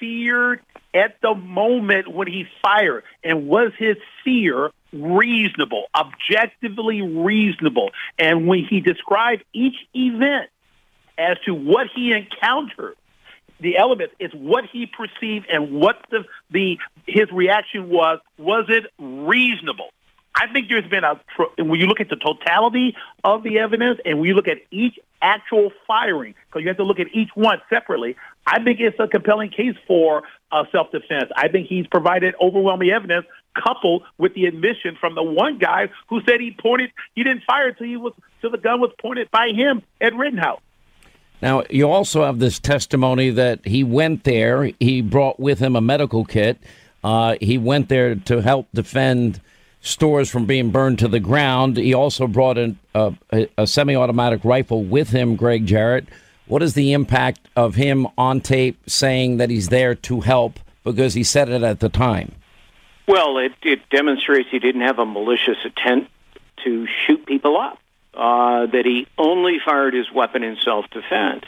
feared 0.00 0.60
at 0.94 1.20
the 1.22 1.34
moment 1.34 2.08
when 2.08 2.26
he 2.26 2.46
fired. 2.62 3.04
And 3.22 3.46
was 3.46 3.72
his 3.78 3.96
fear 4.26 4.70
reasonable, 4.92 5.84
objectively 5.94 7.00
reasonable. 7.00 7.90
And 8.18 8.46
when 8.46 8.66
he 8.68 8.80
described 8.80 9.44
each 9.54 9.76
event 9.94 10.50
as 11.16 11.38
to 11.46 11.54
what 11.54 11.86
he 11.94 12.12
encountered, 12.12 12.96
the 13.60 13.78
elements 13.78 14.14
is 14.20 14.32
what 14.34 14.64
he 14.70 14.86
perceived 14.86 15.46
and 15.50 15.80
what 15.80 15.96
the, 16.10 16.24
the 16.50 16.76
his 17.06 17.30
reaction 17.32 17.88
was. 17.88 18.18
Was 18.36 18.66
it 18.68 18.84
reasonable? 18.98 19.88
I 20.38 20.52
think 20.52 20.68
there's 20.68 20.88
been 20.88 21.02
a 21.02 21.18
when 21.56 21.80
you 21.80 21.86
look 21.86 22.00
at 22.00 22.10
the 22.10 22.16
totality 22.16 22.94
of 23.24 23.42
the 23.42 23.58
evidence 23.58 23.98
and 24.04 24.18
when 24.20 24.28
you 24.28 24.34
look 24.34 24.48
at 24.48 24.58
each 24.70 24.98
actual 25.22 25.72
firing, 25.86 26.34
because 26.46 26.62
you 26.62 26.68
have 26.68 26.76
to 26.76 26.84
look 26.84 27.00
at 27.00 27.06
each 27.14 27.30
one 27.34 27.60
separately. 27.70 28.16
I 28.46 28.62
think 28.62 28.78
it's 28.80 29.00
a 29.00 29.08
compelling 29.08 29.50
case 29.50 29.74
for 29.86 30.24
uh, 30.52 30.64
self-defense. 30.70 31.30
I 31.34 31.48
think 31.48 31.68
he's 31.68 31.86
provided 31.86 32.34
overwhelming 32.40 32.90
evidence 32.90 33.24
coupled 33.54 34.02
with 34.18 34.34
the 34.34 34.44
admission 34.44 34.96
from 35.00 35.14
the 35.14 35.22
one 35.22 35.58
guy 35.58 35.88
who 36.08 36.20
said 36.28 36.40
he 36.40 36.54
pointed, 36.60 36.90
he 37.14 37.24
didn't 37.24 37.44
fire 37.44 37.68
until 37.68 37.86
he 37.86 37.96
was, 37.96 38.12
till 38.42 38.50
the 38.50 38.58
gun 38.58 38.80
was 38.80 38.92
pointed 39.00 39.30
by 39.30 39.48
him 39.48 39.82
at 40.00 40.14
Rittenhouse. 40.14 40.60
Now, 41.40 41.64
you 41.70 41.90
also 41.90 42.24
have 42.24 42.38
this 42.38 42.58
testimony 42.58 43.30
that 43.30 43.66
he 43.66 43.84
went 43.84 44.24
there. 44.24 44.70
He 44.80 45.00
brought 45.00 45.40
with 45.40 45.58
him 45.58 45.76
a 45.76 45.80
medical 45.80 46.24
kit. 46.24 46.58
Uh, 47.02 47.36
he 47.40 47.56
went 47.58 47.88
there 47.88 48.14
to 48.14 48.42
help 48.42 48.68
defend 48.74 49.40
stores 49.86 50.30
from 50.30 50.46
being 50.46 50.70
burned 50.70 50.98
to 50.98 51.08
the 51.08 51.20
ground. 51.20 51.76
He 51.76 51.94
also 51.94 52.26
brought 52.26 52.58
in 52.58 52.78
a, 52.94 53.14
a, 53.32 53.48
a 53.58 53.66
semi 53.66 53.94
automatic 53.94 54.44
rifle 54.44 54.82
with 54.82 55.10
him, 55.10 55.36
Greg 55.36 55.66
Jarrett. 55.66 56.06
What 56.46 56.62
is 56.62 56.74
the 56.74 56.92
impact 56.92 57.40
of 57.56 57.74
him 57.74 58.06
on 58.16 58.40
tape 58.40 58.78
saying 58.88 59.38
that 59.38 59.50
he's 59.50 59.68
there 59.68 59.94
to 59.94 60.20
help 60.20 60.60
because 60.84 61.14
he 61.14 61.24
said 61.24 61.48
it 61.48 61.62
at 61.62 61.80
the 61.80 61.88
time? 61.88 62.32
Well, 63.08 63.38
it, 63.38 63.52
it 63.62 63.88
demonstrates 63.90 64.48
he 64.50 64.58
didn't 64.58 64.82
have 64.82 64.98
a 64.98 65.06
malicious 65.06 65.58
intent 65.64 66.08
to 66.64 66.86
shoot 67.06 67.24
people 67.26 67.56
up, 67.56 67.78
uh, 68.14 68.66
that 68.66 68.84
he 68.84 69.06
only 69.18 69.58
fired 69.64 69.94
his 69.94 70.10
weapon 70.10 70.42
in 70.42 70.56
self 70.64 70.88
defense. 70.90 71.44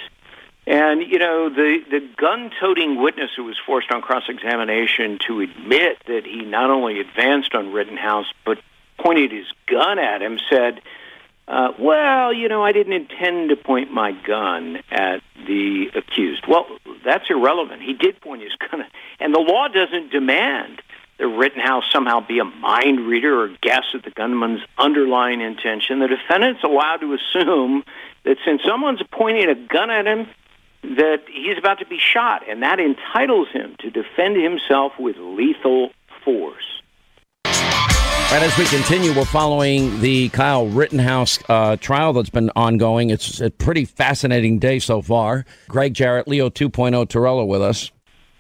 And, 0.69 1.01
you 1.01 1.19
know, 1.19 1.49
the, 1.49 1.79
the 1.91 2.07
gun 2.19 2.51
toting 2.61 3.01
witness 3.01 3.31
who 3.35 3.45
was 3.45 3.57
forced 3.65 3.91
on 3.91 4.03
cross 4.03 4.25
examination 4.29 5.19
to 5.27 5.41
admit 5.41 5.97
that 6.07 6.27
he 6.27 6.43
not 6.43 6.69
only 6.69 7.01
advanced 7.01 7.55
on 7.55 7.73
Rittenhouse, 7.73 8.27
but 8.45 8.59
pointed 8.99 9.33
his 9.33 9.47
gun 9.67 9.99
at 9.99 10.21
him 10.21 10.39
said, 10.51 10.83
uh, 11.49 11.73
well, 11.79 12.35
you 12.35 12.51
know, 12.51 12.63
I 12.63 12.73
didn't 12.73 12.93
intend 12.93 13.49
to 13.49 13.57
point 13.57 13.91
my 13.91 14.13
gun 14.13 14.81
at 14.91 15.23
the 15.47 15.87
accused. 15.95 16.45
Well, 16.47 16.67
that's 17.03 17.31
irrelevant. 17.31 17.81
He 17.81 17.95
did 17.95 18.21
point 18.21 18.43
his 18.43 18.53
gun, 18.71 18.83
at, 18.83 18.93
and 19.21 19.35
the 19.35 19.41
law 19.41 19.69
doesn't 19.69 20.11
demand 20.11 20.83
that 21.17 21.29
Rittenhouse 21.29 21.85
somehow 21.91 22.21
be 22.21 22.41
a 22.41 22.45
mind 22.45 23.01
reader 23.01 23.41
or 23.41 23.49
guess 23.63 23.85
at 23.95 24.05
the 24.05 24.11
gunman's 24.11 24.61
underlying 24.77 25.41
intention. 25.41 26.01
The 26.01 26.09
defendant's 26.09 26.63
allowed 26.63 26.99
to 26.99 27.15
assume 27.15 27.85
that 28.25 28.37
since 28.45 28.61
someone's 28.69 29.03
pointing 29.11 29.49
a 29.49 29.55
gun 29.55 29.91
at 29.91 30.07
him, 30.07 30.29
that 30.83 31.23
he's 31.33 31.59
about 31.59 31.79
to 31.81 31.87
be 31.87 31.99
shot, 31.99 32.49
and 32.49 32.63
that 32.63 32.79
entitles 32.81 33.49
him 33.53 33.77
to 33.81 33.91
defend 33.91 34.37
himself 34.37 34.93
with 34.99 35.17
lethal 35.19 35.91
force. 36.25 36.65
And 38.31 38.45
as 38.45 38.57
we 38.59 38.67
continue, 38.67 39.15
we're 39.15 39.25
following 39.25 40.01
the 40.03 40.29
Kyle 40.29 40.67
Rittenhouse 40.67 41.39
uh, 41.49 41.77
trial 41.77 42.13
that's 42.13 42.29
been 42.29 42.51
ongoing. 42.55 43.09
It's 43.09 43.41
a 43.41 43.51
pretty 43.51 43.87
fascinating 43.87 44.59
day 44.59 44.81
so 44.81 45.01
far. 45.01 45.47
Greg 45.67 45.95
Jarrett, 45.95 46.29
Leo 46.29 46.51
2.0 46.51 47.09
Terrell 47.09 47.49
with 47.49 47.63
us. 47.63 47.91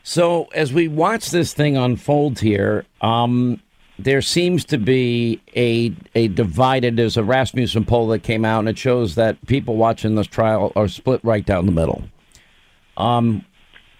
So 0.02 0.44
as 0.54 0.74
we 0.74 0.88
watch 0.88 1.30
this 1.30 1.54
thing 1.54 1.78
unfold 1.78 2.38
here, 2.38 2.84
um, 3.00 3.62
there 3.98 4.22
seems 4.22 4.64
to 4.66 4.78
be 4.78 5.40
a 5.56 5.94
a 6.14 6.28
divided. 6.28 6.96
There's 6.96 7.16
a 7.16 7.24
Rasmussen 7.24 7.84
poll 7.84 8.08
that 8.08 8.22
came 8.22 8.44
out, 8.44 8.60
and 8.60 8.68
it 8.68 8.78
shows 8.78 9.16
that 9.16 9.44
people 9.46 9.76
watching 9.76 10.14
this 10.14 10.26
trial 10.26 10.72
are 10.76 10.88
split 10.88 11.20
right 11.24 11.44
down 11.44 11.66
the 11.66 11.72
middle. 11.72 12.04
Um, 12.98 13.44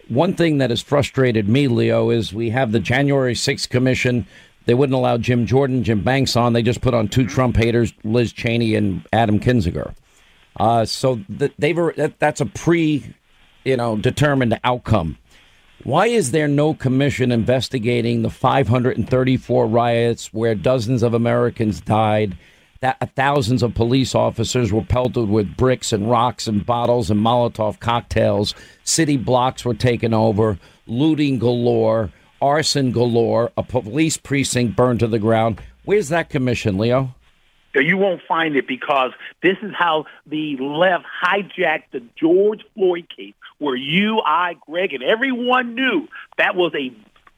one 0.08 0.34
thing 0.34 0.58
that 0.58 0.70
has 0.70 0.82
frustrated 0.82 1.48
me, 1.48 1.68
Leo, 1.68 2.10
is 2.10 2.34
we 2.34 2.50
have 2.50 2.72
the 2.72 2.80
January 2.80 3.34
6th 3.34 3.68
commission. 3.68 4.26
They 4.66 4.74
wouldn't 4.74 4.94
allow 4.94 5.16
Jim 5.16 5.46
Jordan, 5.46 5.84
Jim 5.84 6.02
Banks 6.02 6.36
on. 6.36 6.52
They 6.52 6.62
just 6.62 6.80
put 6.80 6.94
on 6.94 7.08
two 7.08 7.26
Trump 7.26 7.56
haters, 7.56 7.92
Liz 8.04 8.32
Cheney 8.32 8.74
and 8.74 9.06
Adam 9.12 9.38
Kinzinger. 9.40 9.94
Uh, 10.56 10.84
so 10.84 11.20
th- 11.38 11.52
they've 11.58 11.76
that, 11.96 12.18
that's 12.18 12.40
a 12.40 12.46
pre, 12.46 13.14
you 13.64 13.76
know, 13.76 13.96
determined 13.96 14.58
outcome. 14.64 15.16
Why 15.84 16.08
is 16.08 16.32
there 16.32 16.48
no 16.48 16.74
commission 16.74 17.30
investigating 17.30 18.22
the 18.22 18.30
534 18.30 19.66
riots 19.66 20.34
where 20.34 20.54
dozens 20.54 21.02
of 21.02 21.14
Americans 21.14 21.80
died? 21.80 22.36
That 22.80 22.96
uh, 23.00 23.06
thousands 23.16 23.62
of 23.62 23.74
police 23.74 24.14
officers 24.14 24.72
were 24.72 24.84
pelted 24.84 25.28
with 25.28 25.56
bricks 25.56 25.92
and 25.92 26.08
rocks 26.08 26.46
and 26.46 26.64
bottles 26.64 27.10
and 27.10 27.20
Molotov 27.20 27.80
cocktails. 27.80 28.54
City 28.84 29.16
blocks 29.16 29.64
were 29.64 29.74
taken 29.74 30.14
over, 30.14 30.58
looting 30.86 31.38
galore, 31.38 32.12
arson 32.40 32.92
galore, 32.92 33.50
a 33.56 33.64
police 33.64 34.16
precinct 34.16 34.76
burned 34.76 35.00
to 35.00 35.08
the 35.08 35.18
ground. 35.18 35.60
Where's 35.84 36.08
that 36.10 36.30
commission, 36.30 36.78
Leo? 36.78 37.14
You 37.74 37.96
won't 37.96 38.22
find 38.26 38.56
it 38.56 38.66
because 38.66 39.12
this 39.42 39.56
is 39.62 39.72
how 39.76 40.06
the 40.26 40.56
left 40.56 41.04
hijacked 41.24 41.90
the 41.92 42.02
George 42.16 42.62
Floyd 42.74 43.06
case, 43.14 43.34
where 43.58 43.76
you, 43.76 44.20
I, 44.24 44.54
Greg, 44.66 44.94
and 44.94 45.02
everyone 45.02 45.74
knew 45.74 46.08
that 46.38 46.54
was 46.56 46.72
a 46.74 46.94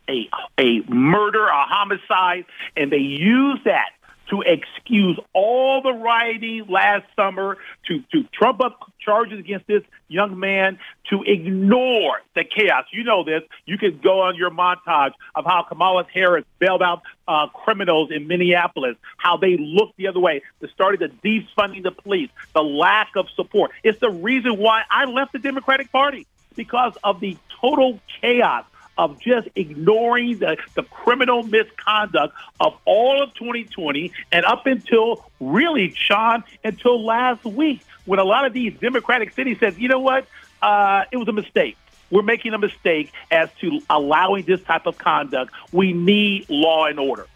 a 0.09 0.29
a 0.59 0.81
murder, 0.91 1.47
a 1.47 1.65
homicide, 1.67 2.47
and 2.77 2.91
they 2.91 2.99
used 2.99 3.65
that 3.65 3.91
to 4.31 4.43
excuse 4.43 5.19
all 5.33 5.83
the 5.83 5.93
rioting 5.93 6.67
last 6.69 7.05
summer, 7.17 7.59
to, 7.87 8.01
to 8.13 8.23
trump 8.33 8.61
up 8.63 8.93
charges 9.01 9.39
against 9.39 9.67
this 9.67 9.83
young 10.09 10.39
man, 10.39 10.79
to 11.11 11.23
ignore 11.25 12.21
the 12.35 12.45
chaos. 12.45 12.85
You 12.93 13.05
know 13.05 13.25
this. 13.25 13.43
You 13.67 13.77
can 13.77 14.01
go 14.03 14.21
on 14.23 14.37
your 14.37 14.51
montage 14.51 15.13
of 15.35 15.45
how 15.45 15.65
Kamala 15.69 16.07
Harris 16.13 16.45
bailed 16.59 16.83
out 16.83 17.03
uh, 17.27 17.49
criminals 17.49 18.11
in 18.11 18.27
Minneapolis, 18.27 18.97
how 19.17 19.37
they 19.37 19.57
looked 19.57 19.97
the 19.97 20.09
other 20.09 20.21
way, 20.21 20.43
the 20.61 20.69
started 20.69 21.01
the 21.01 21.29
defunding 21.29 21.83
the 21.83 21.93
police, 21.93 22.31
the 22.55 22.63
lack 22.63 23.11
of 23.17 23.27
support. 23.35 23.73
It's 23.83 23.99
the 24.01 24.11
reason 24.11 24.59
why 24.59 24.83
I 24.91 25.05
left 25.05 25.33
the 25.33 25.39
Democratic 25.39 25.91
Party 25.91 26.27
because 26.57 26.97
of 27.03 27.21
the 27.21 27.37
total 27.61 28.01
chaos 28.21 28.65
of 29.01 29.19
just 29.19 29.49
ignoring 29.57 30.39
the, 30.39 30.59
the 30.75 30.83
criminal 30.83 31.43
misconduct 31.43 32.35
of 32.61 32.75
all 32.85 33.23
of 33.23 33.33
2020 33.33 34.13
and 34.31 34.45
up 34.45 34.67
until 34.67 35.25
really, 35.41 35.95
Sean, 35.97 36.45
until 36.63 37.03
last 37.03 37.43
week 37.47 37.81
when 38.05 38.19
a 38.19 38.25
lot 38.25 38.45
of 38.45 38.53
these 38.53 38.75
Democratic 38.79 39.33
cities 39.33 39.57
said, 39.59 39.79
you 39.79 39.89
know 39.89 40.01
what, 40.01 40.27
uh, 40.61 41.05
it 41.11 41.17
was 41.17 41.29
a 41.29 41.33
mistake. 41.33 41.79
We're 42.11 42.21
making 42.21 42.53
a 42.53 42.59
mistake 42.59 43.11
as 43.31 43.49
to 43.63 43.81
allowing 43.89 44.45
this 44.45 44.61
type 44.65 44.85
of 44.85 44.99
conduct. 44.99 45.51
We 45.73 45.95
need 45.95 46.51
law 46.51 46.85
and 46.85 47.01
order. 47.01 47.27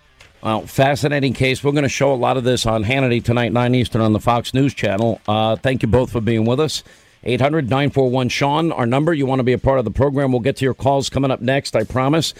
Well, 0.42 0.66
fascinating 0.66 1.32
case. 1.32 1.64
We're 1.64 1.72
going 1.72 1.84
to 1.84 1.88
show 1.88 2.12
a 2.12 2.14
lot 2.14 2.36
of 2.36 2.44
this 2.44 2.66
on 2.66 2.84
Hannity 2.84 3.24
tonight, 3.24 3.54
9 3.54 3.74
Eastern 3.74 4.02
on 4.02 4.12
the 4.12 4.20
Fox 4.20 4.52
News 4.52 4.74
Channel. 4.74 5.18
Uh, 5.26 5.56
thank 5.56 5.80
you 5.80 5.88
both 5.88 6.12
for 6.12 6.20
being 6.20 6.44
with 6.44 6.60
us. 6.60 6.84
800 7.24 7.68
941 7.70 8.28
Sean, 8.28 8.72
our 8.72 8.86
number. 8.86 9.12
You 9.12 9.26
want 9.26 9.40
to 9.40 9.44
be 9.44 9.52
a 9.52 9.58
part 9.58 9.78
of 9.78 9.84
the 9.84 9.90
program. 9.90 10.32
We'll 10.32 10.40
get 10.40 10.56
to 10.56 10.64
your 10.64 10.74
calls 10.74 11.08
coming 11.08 11.30
up 11.30 11.40
next, 11.40 11.74
I 11.74 11.84
promise. 11.84 12.34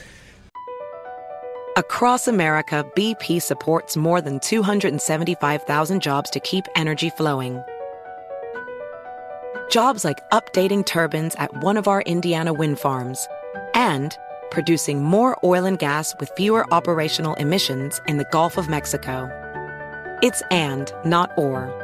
Across 1.77 2.29
America, 2.29 2.87
BP 2.95 3.43
supports 3.43 3.97
more 3.97 4.21
than 4.21 4.39
275,000 4.39 6.01
jobs 6.01 6.31
to 6.31 6.39
keep 6.39 6.67
energy 6.77 7.11
flowing. 7.11 7.61
Jobs 9.71 10.05
like 10.05 10.21
updating 10.31 10.87
turbines 10.87 11.35
at 11.37 11.53
one 11.65 11.77
of 11.77 11.89
our 11.89 12.03
Indiana 12.03 12.53
wind 12.53 12.79
farms 12.79 13.27
and 13.75 14.17
producing 14.53 15.03
more 15.03 15.37
oil 15.43 15.65
and 15.65 15.81
gas 15.81 16.15
with 16.21 16.31
fewer 16.37 16.73
operational 16.73 17.35
emissions 17.35 18.01
in 18.07 18.19
the 18.19 18.29
Gulf 18.31 18.57
of 18.57 18.69
Mexico. 18.69 19.29
It's 20.23 20.43
and, 20.53 20.93
not 21.05 21.33
or. 21.37 21.84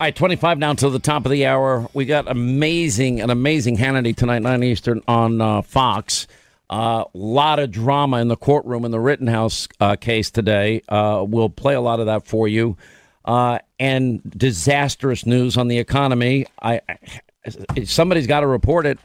All 0.00 0.04
right, 0.04 0.14
25 0.14 0.58
now 0.58 0.74
to 0.74 0.90
the 0.90 1.00
top 1.00 1.26
of 1.26 1.32
the 1.32 1.44
hour. 1.44 1.88
We 1.92 2.04
got 2.04 2.30
amazing, 2.30 3.20
an 3.20 3.30
amazing 3.30 3.78
Hannity 3.78 4.14
tonight, 4.14 4.42
9 4.42 4.62
Eastern 4.62 5.02
on 5.08 5.40
uh, 5.40 5.62
Fox. 5.62 6.28
A 6.70 6.74
uh, 6.74 7.04
lot 7.14 7.58
of 7.58 7.72
drama 7.72 8.18
in 8.18 8.28
the 8.28 8.36
courtroom 8.36 8.84
in 8.84 8.92
the 8.92 9.00
Rittenhouse 9.00 9.66
uh, 9.80 9.96
case 9.96 10.30
today. 10.30 10.82
Uh, 10.88 11.24
we'll 11.26 11.50
play 11.50 11.74
a 11.74 11.80
lot 11.80 11.98
of 11.98 12.06
that 12.06 12.28
for 12.28 12.46
you. 12.46 12.76
Uh, 13.24 13.58
and 13.80 14.22
disastrous 14.38 15.26
news 15.26 15.56
on 15.56 15.66
the 15.66 15.78
economy. 15.78 16.46
I, 16.62 16.80
I 16.88 17.82
somebody's 17.82 18.28
got 18.28 18.40
to 18.40 18.46
report 18.46 18.86
it. 18.86 19.00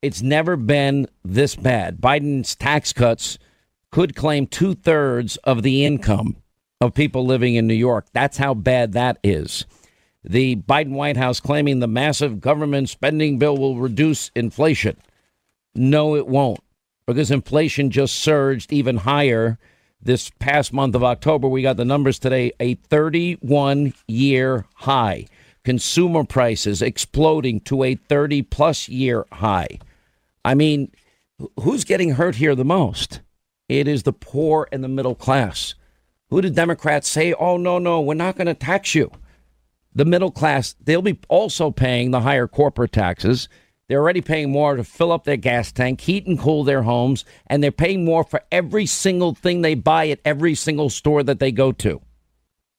It's 0.00 0.22
never 0.22 0.56
been 0.56 1.06
this 1.22 1.54
bad. 1.54 2.00
Biden's 2.00 2.56
tax 2.56 2.94
cuts 2.94 3.38
could 3.90 4.16
claim 4.16 4.46
two 4.46 4.74
thirds 4.74 5.36
of 5.44 5.62
the 5.62 5.84
income 5.84 6.36
of 6.80 6.94
people 6.94 7.26
living 7.26 7.56
in 7.56 7.66
New 7.66 7.74
York. 7.74 8.06
That's 8.14 8.38
how 8.38 8.54
bad 8.54 8.92
that 8.92 9.18
is 9.22 9.66
the 10.22 10.56
Biden 10.56 10.92
White 10.92 11.16
House 11.16 11.40
claiming 11.40 11.80
the 11.80 11.86
massive 11.86 12.40
government 12.40 12.88
spending 12.88 13.38
bill 13.38 13.56
will 13.56 13.76
reduce 13.76 14.30
inflation. 14.34 14.96
No, 15.74 16.16
it 16.16 16.26
won't, 16.26 16.60
because 17.06 17.30
inflation 17.30 17.90
just 17.90 18.16
surged 18.16 18.72
even 18.72 18.98
higher 18.98 19.58
this 20.02 20.30
past 20.38 20.72
month 20.72 20.94
of 20.94 21.04
October. 21.04 21.48
We 21.48 21.62
got 21.62 21.76
the 21.76 21.84
numbers 21.84 22.18
today 22.18 22.52
a 22.60 22.74
31 22.74 23.94
year 24.08 24.66
high. 24.74 25.26
Consumer 25.62 26.24
prices 26.24 26.80
exploding 26.80 27.60
to 27.60 27.82
a 27.82 27.94
30 27.94 28.42
plus 28.42 28.88
year 28.88 29.26
high. 29.30 29.78
I 30.44 30.54
mean, 30.54 30.90
who's 31.60 31.84
getting 31.84 32.12
hurt 32.12 32.36
here 32.36 32.54
the 32.54 32.64
most? 32.64 33.20
It 33.68 33.86
is 33.86 34.02
the 34.02 34.12
poor 34.12 34.68
and 34.72 34.82
the 34.82 34.88
middle 34.88 35.14
class. 35.14 35.74
Who 36.30 36.40
did 36.40 36.54
Democrats 36.54 37.08
say, 37.08 37.32
oh, 37.34 37.56
no, 37.56 37.78
no, 37.78 38.00
we're 38.00 38.14
not 38.14 38.36
going 38.36 38.46
to 38.46 38.54
tax 38.54 38.94
you? 38.94 39.10
The 39.94 40.04
middle 40.04 40.30
class, 40.30 40.74
they'll 40.80 41.02
be 41.02 41.18
also 41.28 41.70
paying 41.70 42.10
the 42.10 42.20
higher 42.20 42.46
corporate 42.46 42.92
taxes. 42.92 43.48
They're 43.88 44.00
already 44.00 44.20
paying 44.20 44.50
more 44.52 44.76
to 44.76 44.84
fill 44.84 45.10
up 45.10 45.24
their 45.24 45.36
gas 45.36 45.72
tank, 45.72 46.00
heat 46.00 46.26
and 46.26 46.38
cool 46.38 46.62
their 46.62 46.82
homes, 46.82 47.24
and 47.48 47.62
they're 47.62 47.72
paying 47.72 48.04
more 48.04 48.22
for 48.22 48.40
every 48.52 48.86
single 48.86 49.34
thing 49.34 49.62
they 49.62 49.74
buy 49.74 50.08
at 50.08 50.20
every 50.24 50.54
single 50.54 50.90
store 50.90 51.24
that 51.24 51.40
they 51.40 51.50
go 51.50 51.72
to. 51.72 52.00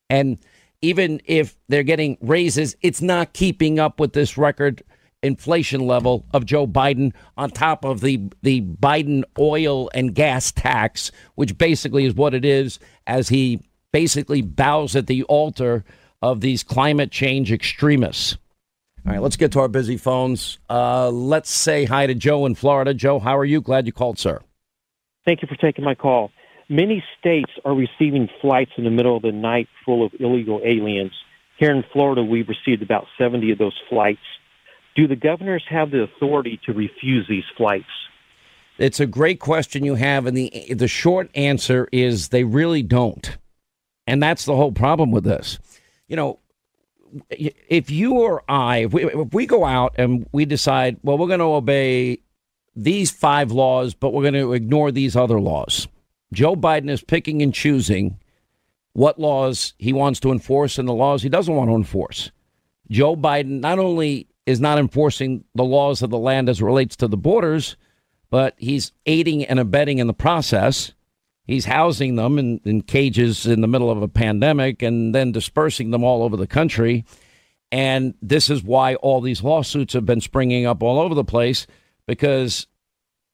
And 0.09 0.39
even 0.81 1.21
if 1.25 1.57
they're 1.67 1.83
getting 1.83 2.17
raises, 2.21 2.75
it's 2.81 3.01
not 3.01 3.33
keeping 3.33 3.77
up 3.77 3.99
with 3.99 4.13
this 4.13 4.37
record 4.37 4.83
inflation 5.23 5.85
level 5.85 6.25
of 6.33 6.45
Joe 6.45 6.65
Biden 6.65 7.13
on 7.37 7.51
top 7.51 7.85
of 7.85 8.01
the 8.01 8.29
the 8.41 8.61
Biden 8.61 9.23
oil 9.37 9.89
and 9.93 10.15
gas 10.15 10.51
tax, 10.51 11.11
which 11.35 11.57
basically 11.57 12.05
is 12.05 12.15
what 12.15 12.33
it 12.33 12.45
is 12.45 12.79
as 13.05 13.29
he 13.29 13.61
basically 13.91 14.41
bows 14.41 14.95
at 14.95 15.07
the 15.07 15.23
altar 15.23 15.83
of 16.21 16.41
these 16.41 16.63
climate 16.63 17.11
change 17.11 17.51
extremists. 17.51 18.37
All 19.05 19.13
right, 19.13 19.21
let's 19.21 19.35
get 19.35 19.51
to 19.53 19.59
our 19.59 19.67
busy 19.67 19.97
phones. 19.97 20.59
Uh, 20.69 21.09
let's 21.09 21.49
say 21.49 21.85
hi 21.85 22.05
to 22.05 22.13
Joe 22.13 22.45
in 22.45 22.53
Florida. 22.53 22.93
Joe, 22.93 23.19
how 23.19 23.37
are 23.37 23.45
you? 23.45 23.61
Glad 23.61 23.87
you 23.87 23.91
called, 23.91 24.19
sir. 24.19 24.41
Thank 25.25 25.41
you 25.41 25.47
for 25.47 25.55
taking 25.55 25.83
my 25.83 25.95
call. 25.95 26.31
Many 26.69 27.03
states 27.19 27.51
are 27.65 27.73
receiving 27.73 28.29
flights 28.41 28.71
in 28.77 28.83
the 28.83 28.91
middle 28.91 29.15
of 29.15 29.23
the 29.23 29.31
night 29.31 29.67
full 29.85 30.05
of 30.05 30.13
illegal 30.19 30.61
aliens. 30.63 31.11
Here 31.57 31.71
in 31.71 31.83
Florida, 31.91 32.23
we've 32.23 32.47
received 32.47 32.81
about 32.81 33.05
70 33.17 33.51
of 33.51 33.57
those 33.57 33.77
flights. 33.89 34.21
Do 34.95 35.07
the 35.07 35.15
governors 35.15 35.63
have 35.69 35.91
the 35.91 36.03
authority 36.03 36.59
to 36.65 36.73
refuse 36.73 37.27
these 37.27 37.43
flights? 37.57 37.85
It's 38.77 38.99
a 38.99 39.05
great 39.05 39.39
question 39.39 39.83
you 39.83 39.95
have, 39.95 40.25
and 40.25 40.35
the 40.35 40.73
the 40.73 40.87
short 40.87 41.29
answer 41.35 41.87
is 41.91 42.29
they 42.29 42.43
really 42.43 42.81
don't, 42.81 43.37
and 44.07 44.23
that's 44.23 44.45
the 44.45 44.55
whole 44.55 44.71
problem 44.71 45.11
with 45.11 45.23
this. 45.23 45.59
You 46.11 46.17
know, 46.17 46.39
if 47.29 47.89
you 47.89 48.15
or 48.15 48.43
I, 48.49 48.79
if 48.79 48.91
we, 48.91 49.05
if 49.05 49.33
we 49.33 49.45
go 49.45 49.63
out 49.63 49.95
and 49.97 50.27
we 50.33 50.43
decide, 50.43 50.97
well, 51.03 51.17
we're 51.17 51.27
going 51.27 51.39
to 51.39 51.45
obey 51.45 52.19
these 52.75 53.09
five 53.09 53.53
laws, 53.53 53.93
but 53.93 54.11
we're 54.11 54.29
going 54.29 54.33
to 54.33 54.51
ignore 54.51 54.91
these 54.91 55.15
other 55.15 55.39
laws. 55.39 55.87
Joe 56.33 56.57
Biden 56.57 56.89
is 56.89 57.01
picking 57.01 57.41
and 57.41 57.53
choosing 57.53 58.19
what 58.91 59.19
laws 59.21 59.73
he 59.77 59.93
wants 59.93 60.19
to 60.19 60.33
enforce 60.33 60.77
and 60.77 60.85
the 60.85 60.93
laws 60.93 61.23
he 61.23 61.29
doesn't 61.29 61.55
want 61.55 61.69
to 61.69 61.75
enforce. 61.75 62.29
Joe 62.89 63.15
Biden 63.15 63.61
not 63.61 63.79
only 63.79 64.27
is 64.45 64.59
not 64.59 64.79
enforcing 64.79 65.45
the 65.55 65.63
laws 65.63 66.01
of 66.01 66.09
the 66.09 66.17
land 66.17 66.49
as 66.49 66.61
relates 66.61 66.97
to 66.97 67.07
the 67.07 67.15
borders, 67.15 67.77
but 68.29 68.53
he's 68.57 68.91
aiding 69.05 69.45
and 69.45 69.61
abetting 69.61 69.99
in 69.99 70.07
the 70.07 70.13
process. 70.13 70.91
He's 71.43 71.65
housing 71.65 72.15
them 72.15 72.37
in, 72.37 72.61
in 72.65 72.81
cages 72.81 73.45
in 73.45 73.61
the 73.61 73.67
middle 73.67 73.91
of 73.91 74.01
a 74.01 74.07
pandemic 74.07 74.81
and 74.81 75.13
then 75.13 75.31
dispersing 75.31 75.91
them 75.91 76.03
all 76.03 76.23
over 76.23 76.37
the 76.37 76.47
country. 76.47 77.05
And 77.71 78.13
this 78.21 78.49
is 78.49 78.63
why 78.63 78.95
all 78.95 79.21
these 79.21 79.43
lawsuits 79.43 79.93
have 79.93 80.05
been 80.05 80.21
springing 80.21 80.65
up 80.65 80.83
all 80.83 80.99
over 80.99 81.15
the 81.15 81.23
place. 81.23 81.67
Because 82.05 82.67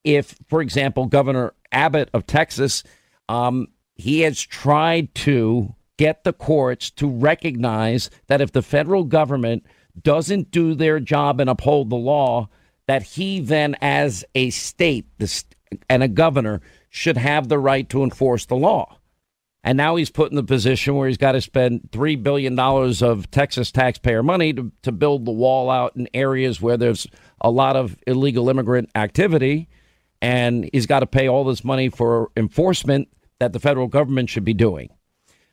if, 0.03 0.35
for 0.47 0.61
example, 0.61 1.07
Governor 1.07 1.53
Abbott 1.71 2.09
of 2.13 2.25
Texas, 2.25 2.83
um, 3.27 3.67
he 3.95 4.21
has 4.21 4.41
tried 4.41 5.13
to 5.15 5.75
get 5.97 6.23
the 6.23 6.33
courts 6.33 6.91
to 6.91 7.07
recognize 7.07 8.09
that 8.27 8.41
if 8.41 8.51
the 8.51 8.61
federal 8.61 9.03
government 9.03 9.65
doesn't 10.01 10.51
do 10.51 10.75
their 10.75 10.99
job 10.99 11.39
and 11.39 11.49
uphold 11.49 11.89
the 11.89 11.95
law, 11.95 12.47
that 12.87 13.01
he 13.03 13.39
then, 13.39 13.75
as 13.81 14.23
a 14.35 14.49
state 14.51 15.07
and 15.89 16.03
a 16.03 16.07
governor, 16.07 16.61
should 16.97 17.17
have 17.17 17.47
the 17.47 17.59
right 17.59 17.87
to 17.89 18.03
enforce 18.03 18.45
the 18.45 18.55
law. 18.55 18.97
And 19.63 19.77
now 19.77 19.95
he's 19.95 20.09
put 20.09 20.31
in 20.31 20.35
the 20.35 20.43
position 20.43 20.95
where 20.95 21.07
he's 21.07 21.17
got 21.17 21.33
to 21.33 21.41
spend 21.41 21.89
$3 21.91 22.21
billion 22.23 22.57
of 22.57 23.29
Texas 23.31 23.71
taxpayer 23.71 24.23
money 24.23 24.53
to, 24.53 24.71
to 24.83 24.91
build 24.91 25.25
the 25.25 25.31
wall 25.31 25.69
out 25.69 25.95
in 25.95 26.07
areas 26.13 26.61
where 26.61 26.77
there's 26.77 27.05
a 27.41 27.51
lot 27.51 27.75
of 27.75 27.97
illegal 28.07 28.49
immigrant 28.49 28.89
activity. 28.95 29.67
And 30.21 30.69
he's 30.71 30.85
got 30.85 31.01
to 31.01 31.07
pay 31.07 31.27
all 31.27 31.43
this 31.43 31.63
money 31.63 31.89
for 31.89 32.31
enforcement 32.37 33.09
that 33.39 33.53
the 33.53 33.59
federal 33.59 33.87
government 33.87 34.29
should 34.29 34.45
be 34.45 34.53
doing. 34.53 34.89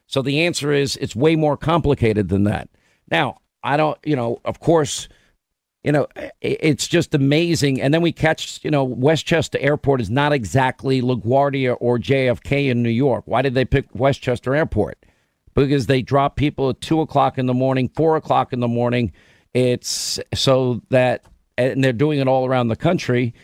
So 0.06 0.22
the 0.22 0.42
answer 0.42 0.72
is 0.72 0.96
it's 0.96 1.16
way 1.16 1.34
more 1.34 1.56
complicated 1.56 2.28
than 2.28 2.44
that. 2.44 2.68
Now, 3.10 3.38
I 3.62 3.76
don't, 3.76 3.98
you 4.04 4.16
know, 4.16 4.40
of 4.44 4.60
course, 4.60 5.08
you 5.84 5.92
know, 5.92 6.08
it's 6.40 6.88
just 6.88 7.14
amazing. 7.14 7.80
And 7.80 7.92
then 7.92 8.00
we 8.00 8.10
catch, 8.10 8.64
you 8.64 8.70
know, 8.70 8.82
Westchester 8.82 9.58
Airport 9.60 10.00
is 10.00 10.08
not 10.08 10.32
exactly 10.32 11.02
LaGuardia 11.02 11.76
or 11.78 11.98
JFK 11.98 12.70
in 12.70 12.82
New 12.82 12.88
York. 12.88 13.24
Why 13.26 13.42
did 13.42 13.52
they 13.52 13.66
pick 13.66 13.86
Westchester 13.94 14.54
Airport? 14.54 15.04
Because 15.52 15.86
they 15.86 16.00
drop 16.00 16.36
people 16.36 16.70
at 16.70 16.80
two 16.80 17.02
o'clock 17.02 17.36
in 17.36 17.44
the 17.44 17.54
morning, 17.54 17.90
four 17.94 18.16
o'clock 18.16 18.54
in 18.54 18.60
the 18.60 18.68
morning. 18.68 19.12
It's 19.52 20.18
so 20.32 20.80
that, 20.88 21.26
and 21.58 21.84
they're 21.84 21.92
doing 21.92 22.18
it 22.18 22.28
all 22.28 22.46
around 22.46 22.68
the 22.68 22.76
country 22.76 23.34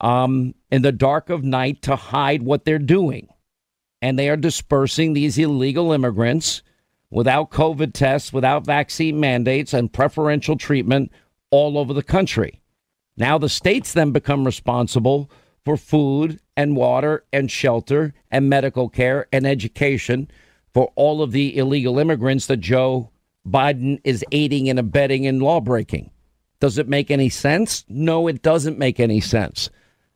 um, 0.00 0.54
in 0.70 0.80
the 0.80 0.92
dark 0.92 1.28
of 1.28 1.44
night 1.44 1.82
to 1.82 1.94
hide 1.94 2.42
what 2.42 2.64
they're 2.64 2.78
doing. 2.78 3.28
And 4.00 4.18
they 4.18 4.30
are 4.30 4.36
dispersing 4.36 5.12
these 5.12 5.36
illegal 5.36 5.92
immigrants 5.92 6.62
without 7.10 7.50
COVID 7.50 7.92
tests, 7.92 8.32
without 8.32 8.64
vaccine 8.64 9.20
mandates, 9.20 9.74
and 9.74 9.92
preferential 9.92 10.56
treatment 10.56 11.12
all 11.52 11.78
over 11.78 11.92
the 11.92 12.02
country. 12.02 12.60
Now 13.16 13.38
the 13.38 13.48
states 13.48 13.92
then 13.92 14.10
become 14.10 14.44
responsible 14.44 15.30
for 15.64 15.76
food 15.76 16.40
and 16.56 16.74
water 16.74 17.24
and 17.32 17.48
shelter 17.48 18.14
and 18.30 18.48
medical 18.48 18.88
care 18.88 19.28
and 19.32 19.46
education 19.46 20.28
for 20.74 20.90
all 20.96 21.22
of 21.22 21.30
the 21.30 21.56
illegal 21.56 22.00
immigrants 22.00 22.46
that 22.46 22.56
Joe 22.56 23.10
Biden 23.46 24.00
is 24.02 24.24
aiding 24.32 24.68
and 24.68 24.78
abetting 24.78 25.24
in 25.24 25.38
lawbreaking. 25.38 26.10
Does 26.58 26.78
it 26.78 26.88
make 26.88 27.10
any 27.10 27.28
sense? 27.28 27.84
No, 27.88 28.26
it 28.28 28.42
doesn't 28.42 28.78
make 28.78 28.98
any 28.98 29.20
sense. 29.20 29.68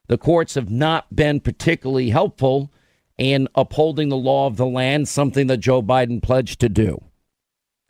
The 0.09 0.19
courts 0.19 0.55
have 0.55 0.71
not 0.71 1.15
been 1.15 1.41
particularly 1.41 2.11
helpful 2.11 2.73
in 3.19 3.49
upholding 3.55 4.09
the 4.09 4.17
law 4.17 4.47
of 4.47 4.57
the 4.57 4.67
land, 4.67 5.09
something 5.09 5.49
that 5.49 5.59
Joe 5.59 5.83
Biden 5.83 6.23
pledged 6.23 6.61
to 6.61 6.69
do. 6.69 7.03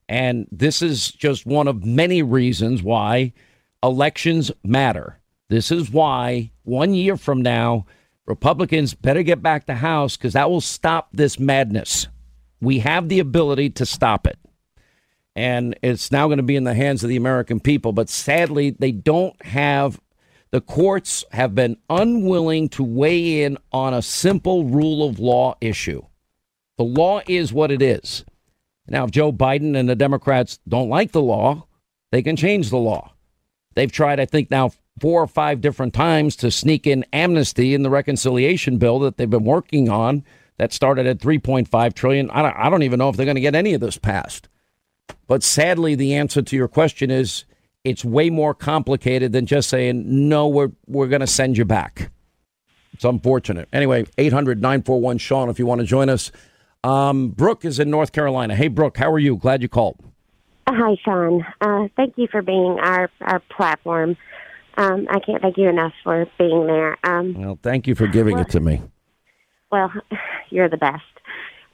And 0.09 0.47
this 0.53 0.83
is 0.83 1.11
just 1.11 1.47
one 1.47 1.69
of 1.69 1.85
many 1.85 2.23
reasons 2.23 2.83
why 2.83 3.33
elections 3.83 4.51
matter. 4.63 5.19
This 5.49 5.71
is 5.71 5.91
why 5.91 6.51
one 6.65 6.95
year 6.95 7.17
from 7.17 7.43
now, 7.43 7.87
Republicans 8.27 8.95
better 8.95 9.23
get 9.23 9.43
back 9.43 9.67
the 9.67 9.77
House 9.77 10.17
because 10.17 10.33
that 10.33 10.51
will 10.51 10.61
stop 10.61 11.09
this 11.13 11.39
madness. 11.39 12.09
We 12.61 12.81
have 12.81 13.09
the 13.09 13.21
ability 13.21 13.71
to 13.71 13.87
stop 13.87 14.27
it. 14.27 14.39
And 15.37 15.79
it's 15.83 16.11
now 16.11 16.27
going 16.27 16.39
to 16.39 16.43
be 16.43 16.57
in 16.57 16.65
the 16.65 16.75
hands 16.75 17.05
of 17.05 17.11
the 17.11 17.17
American 17.17 17.61
people. 17.61 17.93
But 17.93 18.09
sadly, 18.09 18.71
they 18.71 18.91
don't 18.91 19.41
have 19.45 20.01
the 20.51 20.61
courts 20.61 21.25
have 21.33 21.55
been 21.55 21.77
unwilling 21.91 22.69
to 22.71 22.83
weigh 22.83 23.43
in 23.43 23.59
on 23.73 23.93
a 23.93 24.01
simple 24.01 24.65
rule 24.65 25.07
of 25.07 25.19
law 25.19 25.57
issue. 25.61 26.03
The 26.79 26.85
law 26.85 27.21
is 27.27 27.53
what 27.53 27.71
it 27.71 27.83
is. 27.83 28.25
Now, 28.89 29.05
if 29.05 29.11
Joe 29.11 29.33
Biden 29.33 29.77
and 29.77 29.89
the 29.89 29.97
Democrats 29.97 30.59
don't 30.69 30.89
like 30.89 31.13
the 31.13 31.23
law, 31.23 31.67
they 32.13 32.23
can 32.23 32.37
change 32.37 32.71
the 32.71 32.77
law. 32.77 33.13
They've 33.75 33.91
tried, 33.91 34.21
I 34.21 34.27
think, 34.27 34.51
now 34.51 34.71
four 35.01 35.23
or 35.23 35.27
five 35.27 35.61
different 35.61 35.93
times 35.93 36.37
to 36.37 36.51
sneak 36.51 36.87
in 36.87 37.05
amnesty 37.13 37.75
in 37.75 37.83
the 37.83 37.91
reconciliation 37.91 38.79
bill 38.79 38.99
that 39.01 39.17
they've 39.17 39.29
been 39.29 39.45
working 39.45 39.89
on 39.89 40.25
that 40.59 40.73
started 40.73 41.07
at 41.07 41.19
3.5 41.19 41.95
trillion. 41.95 42.31
I 42.31 42.43
don't, 42.43 42.57
I 42.57 42.71
don't 42.71 42.83
even 42.83 42.99
know 42.99 43.09
if 43.09 43.17
they're 43.17 43.27
going 43.27 43.35
to 43.35 43.41
get 43.41 43.55
any 43.55 43.75
of 43.75 43.81
this 43.81 43.99
passed. 43.99 44.49
But 45.27 45.43
sadly, 45.43 45.95
the 45.95 46.15
answer 46.15 46.41
to 46.41 46.57
your 46.57 46.69
question 46.69 47.11
is 47.11 47.45
it's 47.85 48.05
way 48.05 48.31
more 48.31 48.55
complicated 48.55 49.33
than 49.33 49.47
just 49.47 49.69
saying, 49.69 50.05
no, 50.29 50.49
we're, 50.49 50.73
we're 50.87 51.09
going 51.09 51.21
to 51.21 51.27
send 51.27 51.59
you 51.59 51.65
back. 51.65 52.11
It's 52.95 53.05
unfortunate. 53.05 53.69
Anyway, 53.73 54.07
800 54.17 54.63
941 54.63 55.19
Sean, 55.19 55.51
if 55.51 55.59
you 55.59 55.67
want 55.67 55.83
to 55.83 55.87
join 55.87 56.09
us. 56.09 56.33
Um, 56.87 57.31
Brooke 57.31 57.65
is 57.65 57.81
in 57.81 57.91
North 57.91 58.13
Carolina. 58.13 58.55
Hey, 58.55 58.69
Brooke, 58.69 58.97
how 58.97 59.11
are 59.11 59.19
you? 59.19 59.37
Glad 59.37 59.61
you 59.61 59.69
called. 59.69 59.99
Hi, 60.69 60.97
Sean. 61.05 61.45
Uh, 61.61 61.89
thank 61.97 62.15
you 62.17 62.29
for 62.31 62.43
being 62.43 62.79
our, 62.81 63.11
our 63.23 63.41
platform. 63.57 64.17
Um, 64.77 65.09
I 65.11 65.19
can't 65.19 65.43
thank 65.43 65.57
you 65.57 65.69
enough 65.69 65.95
for 66.05 66.27
being 66.39 66.67
there. 66.69 66.97
Um, 67.03 67.35
well, 67.35 67.59
thank 67.61 67.89
you 67.89 67.97
for 67.97 68.07
giving 68.07 68.35
well, 68.35 68.43
it 68.43 68.51
to 68.51 68.61
me. 68.61 68.83
Well, 69.73 69.93
you're 70.51 70.69
the 70.69 70.77
best. 70.77 71.03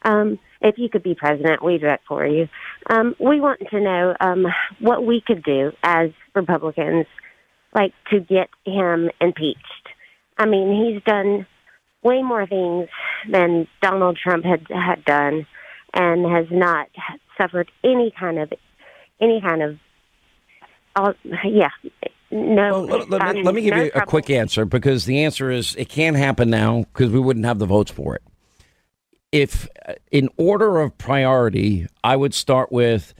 Um, 0.02 0.38
if 0.62 0.78
you 0.78 0.88
could 0.88 1.02
be 1.02 1.14
president, 1.14 1.62
we'd 1.62 1.82
do 1.82 1.88
it 1.88 2.00
for 2.08 2.26
you. 2.26 2.48
Um, 2.88 3.14
we 3.20 3.38
want 3.38 3.60
to 3.68 3.80
know 3.80 4.16
um, 4.18 4.46
what 4.80 5.04
we 5.04 5.22
could 5.26 5.42
do 5.42 5.72
as 5.82 6.08
Republicans, 6.34 7.04
like 7.74 7.92
to 8.10 8.18
get 8.18 8.48
him 8.64 9.10
impeached. 9.20 9.88
I 10.38 10.46
mean, 10.46 10.90
he's 10.94 11.02
done 11.04 11.46
way 12.02 12.22
more 12.22 12.46
things 12.46 12.88
than 13.30 13.66
Donald 13.80 14.18
Trump 14.22 14.44
had 14.44 14.66
had 14.68 15.04
done, 15.04 15.46
and 15.94 16.24
has 16.26 16.46
not 16.50 16.88
suffered 17.38 17.70
any 17.84 18.12
kind 18.18 18.38
of 18.38 18.52
any 19.20 19.40
kind 19.40 19.62
of. 19.62 19.78
Uh, 20.94 21.12
yeah, 21.44 21.70
no. 22.30 22.84
Well, 22.84 23.06
let, 23.08 23.22
um, 23.22 23.42
let, 23.42 23.54
me 23.54 23.62
give 23.62 23.74
no 23.74 23.84
you 23.84 23.90
a 23.94 24.04
quick 24.04 24.28
answer 24.28 24.66
because 24.66 25.06
the 25.06 25.24
answer 25.24 25.50
is 25.50 25.74
it 25.76 25.88
can't 25.88 26.16
happen 26.16 26.50
now 26.50 26.84
because 26.92 27.10
we 27.10 27.18
wouldn't 27.20 27.46
have 27.46 27.58
the 27.58 27.66
votes 27.66 27.90
for 27.90 28.14
it 28.14 28.22
if 29.32 29.66
uh, 29.88 29.94
in 30.12 30.28
order 30.36 30.78
of 30.78 30.96
priority, 30.98 31.86
I 32.04 32.16
would 32.16 32.34
start 32.34 32.70
with 32.70 33.14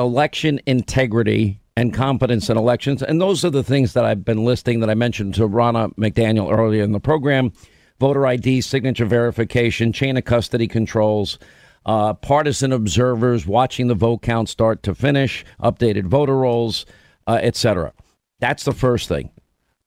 election 0.00 0.60
integrity 0.66 1.60
and 1.76 1.94
competence 1.94 2.50
in 2.50 2.56
elections. 2.56 3.02
And 3.02 3.20
those 3.20 3.44
are 3.44 3.50
the 3.50 3.62
things 3.62 3.92
that 3.92 4.04
I've 4.04 4.24
been 4.24 4.44
listing 4.44 4.80
that 4.80 4.90
I 4.90 4.94
mentioned 4.94 5.34
to 5.34 5.42
Ronna 5.42 5.94
McDaniel 5.94 6.50
earlier 6.50 6.82
in 6.82 6.92
the 6.92 7.00
program 7.00 7.52
voter 7.98 8.26
ID, 8.26 8.60
signature 8.60 9.06
verification, 9.06 9.92
chain 9.92 10.16
of 10.16 10.24
custody 10.24 10.68
controls. 10.68 11.38
Uh, 11.86 12.12
partisan 12.14 12.72
observers 12.72 13.46
watching 13.46 13.88
the 13.88 13.94
vote 13.94 14.22
count 14.22 14.48
start 14.48 14.82
to 14.82 14.94
finish, 14.94 15.44
updated 15.62 16.04
voter 16.04 16.36
rolls, 16.36 16.84
uh, 17.26 17.38
etc. 17.42 17.92
That's 18.40 18.64
the 18.64 18.72
first 18.72 19.08
thing. 19.08 19.30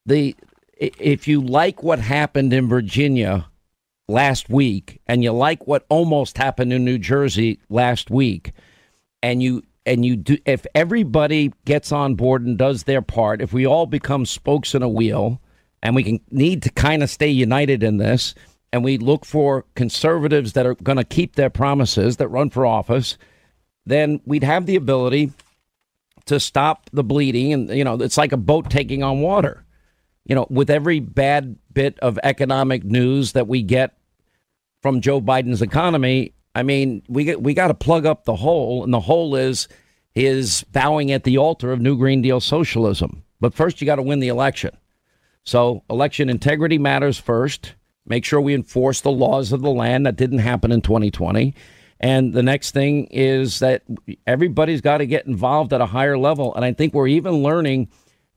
The 0.06 0.36
if 0.78 1.28
you 1.28 1.42
like 1.42 1.84
what 1.84 2.00
happened 2.00 2.54
in 2.54 2.68
Virginia 2.68 3.48
last 4.08 4.50
week, 4.50 5.00
and 5.08 5.24
you 5.24 5.32
like 5.32 5.68
what 5.68 5.86
almost 5.90 6.38
happened 6.38 6.74
in 6.74 6.84
New 6.84 6.98
Jersey 6.98 7.60
last 7.70 8.10
week, 8.10 8.52
and 9.22 9.44
you 9.44 9.62
and 9.86 10.04
you 10.06 10.16
do 10.16 10.38
if 10.46 10.66
everybody 10.74 11.54
gets 11.66 11.92
on 11.92 12.16
board 12.16 12.46
and 12.46 12.58
does 12.58 12.84
their 12.84 13.02
part, 13.02 13.42
if 13.42 13.54
we 13.54 13.66
all 13.66 13.86
become 13.86 14.26
spokes 14.26 14.74
in 14.74 14.82
a 14.82 14.90
wheel, 14.90 15.40
and 15.82 15.96
we 15.96 16.04
can 16.04 16.20
need 16.30 16.64
to 16.64 16.70
kind 16.72 17.04
of 17.04 17.10
stay 17.10 17.30
united 17.30 17.84
in 17.84 17.98
this 17.98 18.36
and 18.74 18.84
we 18.84 18.98
look 18.98 19.26
for 19.26 19.66
conservatives 19.76 20.54
that 20.54 20.66
are 20.66 20.76
going 20.76 20.98
to 20.98 21.04
keep 21.04 21.36
their 21.36 21.50
promises 21.50 22.18
that 22.18 22.30
run 22.30 22.50
for 22.50 22.66
office, 22.66 23.18
then 23.86 24.22
we'd 24.26 24.44
have 24.44 24.66
the 24.66 24.76
ability 24.76 25.32
to 26.26 26.40
stop 26.40 26.90
the 26.94 27.04
bleeding. 27.04 27.52
And, 27.52 27.70
you 27.70 27.84
know, 27.84 27.96
it's 27.96 28.18
like 28.18 28.32
a 28.32 28.38
boat 28.38 28.70
taking 28.70 29.04
on 29.04 29.22
water. 29.22 29.66
You 30.26 30.36
know, 30.36 30.48
with 30.50 30.70
every 30.70 31.00
bad 31.00 31.58
bit 31.74 32.00
of 32.00 32.20
economic 32.24 32.84
news 32.84 33.34
that 33.34 33.48
we 33.48 33.64
get 33.64 33.98
from 34.82 35.02
Joe 35.02 35.20
Biden's 35.20 35.62
economy, 35.62 36.34
I 36.54 36.64
mean, 36.64 37.02
we 37.08 37.36
we 37.36 37.54
got 37.54 37.68
to 37.68 37.74
plug 37.74 38.06
up 38.06 38.26
the 38.26 38.36
hole, 38.36 38.84
and 38.84 38.94
the 38.94 39.00
hole 39.00 39.36
is 39.36 39.68
is 40.14 40.64
bowing 40.72 41.12
at 41.12 41.24
the 41.24 41.38
altar 41.38 41.72
of 41.72 41.82
New 41.82 41.98
Green 41.98 42.22
Deal 42.22 42.40
socialism. 42.40 43.24
But 43.40 43.54
first, 43.54 43.82
you 43.82 43.86
got 43.86 43.96
to 43.96 44.04
win 44.04 44.20
the 44.20 44.28
election. 44.28 44.78
So, 45.44 45.84
election 45.90 46.30
integrity 46.30 46.78
matters 46.78 47.18
first. 47.18 47.74
Make 48.06 48.26
sure 48.26 48.42
we 48.42 48.54
enforce 48.54 49.02
the 49.02 49.12
laws 49.12 49.52
of 49.52 49.62
the 49.62 49.72
land. 49.72 50.06
That 50.06 50.16
didn't 50.16 50.40
happen 50.40 50.72
in 50.72 50.82
2020. 50.82 51.54
And 52.00 52.34
the 52.34 52.44
next 52.44 52.72
thing 52.72 53.06
is 53.06 53.60
that 53.60 53.84
everybody's 54.26 54.82
got 54.82 54.98
to 54.98 55.06
get 55.06 55.28
involved 55.28 55.72
at 55.72 55.82
a 55.82 55.86
higher 55.86 56.18
level. 56.18 56.54
And 56.56 56.66
I 56.66 56.74
think 56.74 56.94
we're 56.94 57.08
even 57.08 57.44
learning 57.44 57.90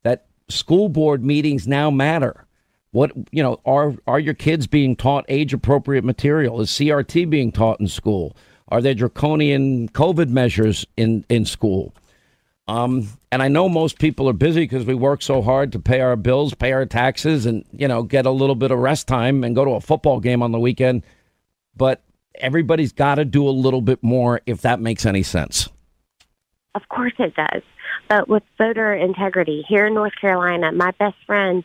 that 0.03 0.27
school 0.49 0.90
board 0.90 1.25
meetings 1.25 1.67
now 1.67 1.90
matter. 1.90 2.47
What 2.90 3.11
you 3.33 3.43
know 3.43 3.61
are 3.64 3.95
are 4.07 4.21
your 4.21 4.35
kids 4.35 4.67
being 4.67 4.95
taught 4.95 5.25
age 5.29 5.53
appropriate 5.53 6.05
material? 6.05 6.61
Is 6.61 6.71
CRT 6.71 7.29
being 7.29 7.51
taught 7.51 7.81
in 7.81 7.88
school? 7.88 8.37
Are 8.69 8.81
there 8.81 8.95
draconian 8.95 9.88
COVID 9.88 10.29
measures 10.29 10.87
in 10.97 11.25
in 11.29 11.45
school? 11.45 11.95
Um, 12.66 13.09
and 13.31 13.42
I 13.42 13.48
know 13.48 13.68
most 13.68 13.98
people 13.98 14.29
are 14.29 14.35
busy 14.35 14.61
because 14.61 14.87
we 14.87 14.94
work 14.94 15.20
so 15.20 15.42
hard 15.42 15.72
to 15.72 15.79
pay 15.79 16.00
our 16.00 16.16
bills, 16.16 16.55
pay 16.55 16.72
our 16.72 16.87
taxes, 16.87 17.44
and 17.44 17.64
you 17.72 17.88
know 17.88 18.03
get 18.03 18.27
a 18.27 18.31
little 18.31 18.55
bit 18.55 18.70
of 18.70 18.79
rest 18.79 19.07
time 19.07 19.44
and 19.44 19.55
go 19.55 19.64
to 19.64 19.72
a 19.72 19.81
football 19.81 20.20
game 20.20 20.42
on 20.42 20.53
the 20.53 20.59
weekend. 20.59 21.03
But 21.77 22.03
everybody's 22.37 22.92
got 22.92 23.16
to 23.16 23.24
do 23.24 23.46
a 23.46 23.50
little 23.50 23.83
bit 23.83 24.03
more 24.03 24.40
if 24.46 24.62
that 24.62 24.81
makes 24.81 25.05
any 25.05 25.22
sense. 25.22 25.68
Of 26.74 26.88
course 26.88 27.12
it 27.18 27.35
does. 27.35 27.62
But 28.09 28.29
with 28.29 28.42
voter 28.59 28.92
integrity 28.94 29.64
here 29.68 29.87
in 29.87 29.94
North 29.94 30.14
Carolina, 30.20 30.72
my 30.72 30.90
best 30.92 31.16
friend 31.27 31.64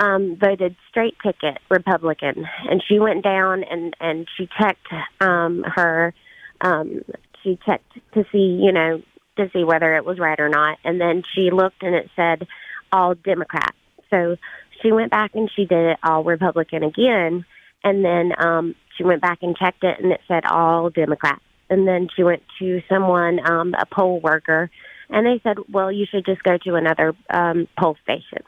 um, 0.00 0.36
voted 0.40 0.76
straight 0.88 1.16
ticket 1.22 1.58
Republican, 1.68 2.46
and 2.70 2.82
she 2.86 2.98
went 2.98 3.24
down 3.24 3.64
and 3.64 3.94
and 4.00 4.28
she 4.36 4.48
checked 4.60 4.86
um, 5.20 5.64
her. 5.66 6.14
Um, 6.60 7.02
she 7.42 7.58
checked 7.66 7.92
to 8.14 8.24
see, 8.30 8.60
you 8.62 8.70
know, 8.70 9.02
to 9.44 9.50
see 9.52 9.64
whether 9.64 9.94
it 9.96 10.04
was 10.04 10.18
right 10.18 10.38
or 10.38 10.48
not. 10.48 10.78
And 10.84 11.00
then 11.00 11.22
she 11.34 11.50
looked 11.50 11.82
and 11.82 11.94
it 11.94 12.10
said 12.16 12.46
all 12.90 13.14
Democrat. 13.14 13.74
So 14.10 14.36
she 14.82 14.92
went 14.92 15.10
back 15.10 15.34
and 15.34 15.50
she 15.54 15.64
did 15.64 15.92
it 15.92 15.98
all 16.02 16.24
Republican 16.24 16.82
again. 16.82 17.44
And 17.84 18.04
then 18.04 18.32
um, 18.38 18.74
she 18.96 19.04
went 19.04 19.22
back 19.22 19.38
and 19.42 19.56
checked 19.56 19.84
it 19.84 20.00
and 20.00 20.12
it 20.12 20.20
said 20.28 20.44
all 20.44 20.90
Democrat. 20.90 21.40
And 21.70 21.88
then 21.88 22.08
she 22.14 22.22
went 22.22 22.42
to 22.58 22.82
someone, 22.88 23.40
um, 23.48 23.74
a 23.74 23.86
poll 23.86 24.20
worker, 24.20 24.70
and 25.08 25.26
they 25.26 25.40
said, 25.42 25.56
well, 25.70 25.90
you 25.90 26.06
should 26.06 26.24
just 26.24 26.42
go 26.42 26.58
to 26.58 26.74
another 26.74 27.14
um, 27.30 27.66
poll 27.78 27.96
station. 28.02 28.42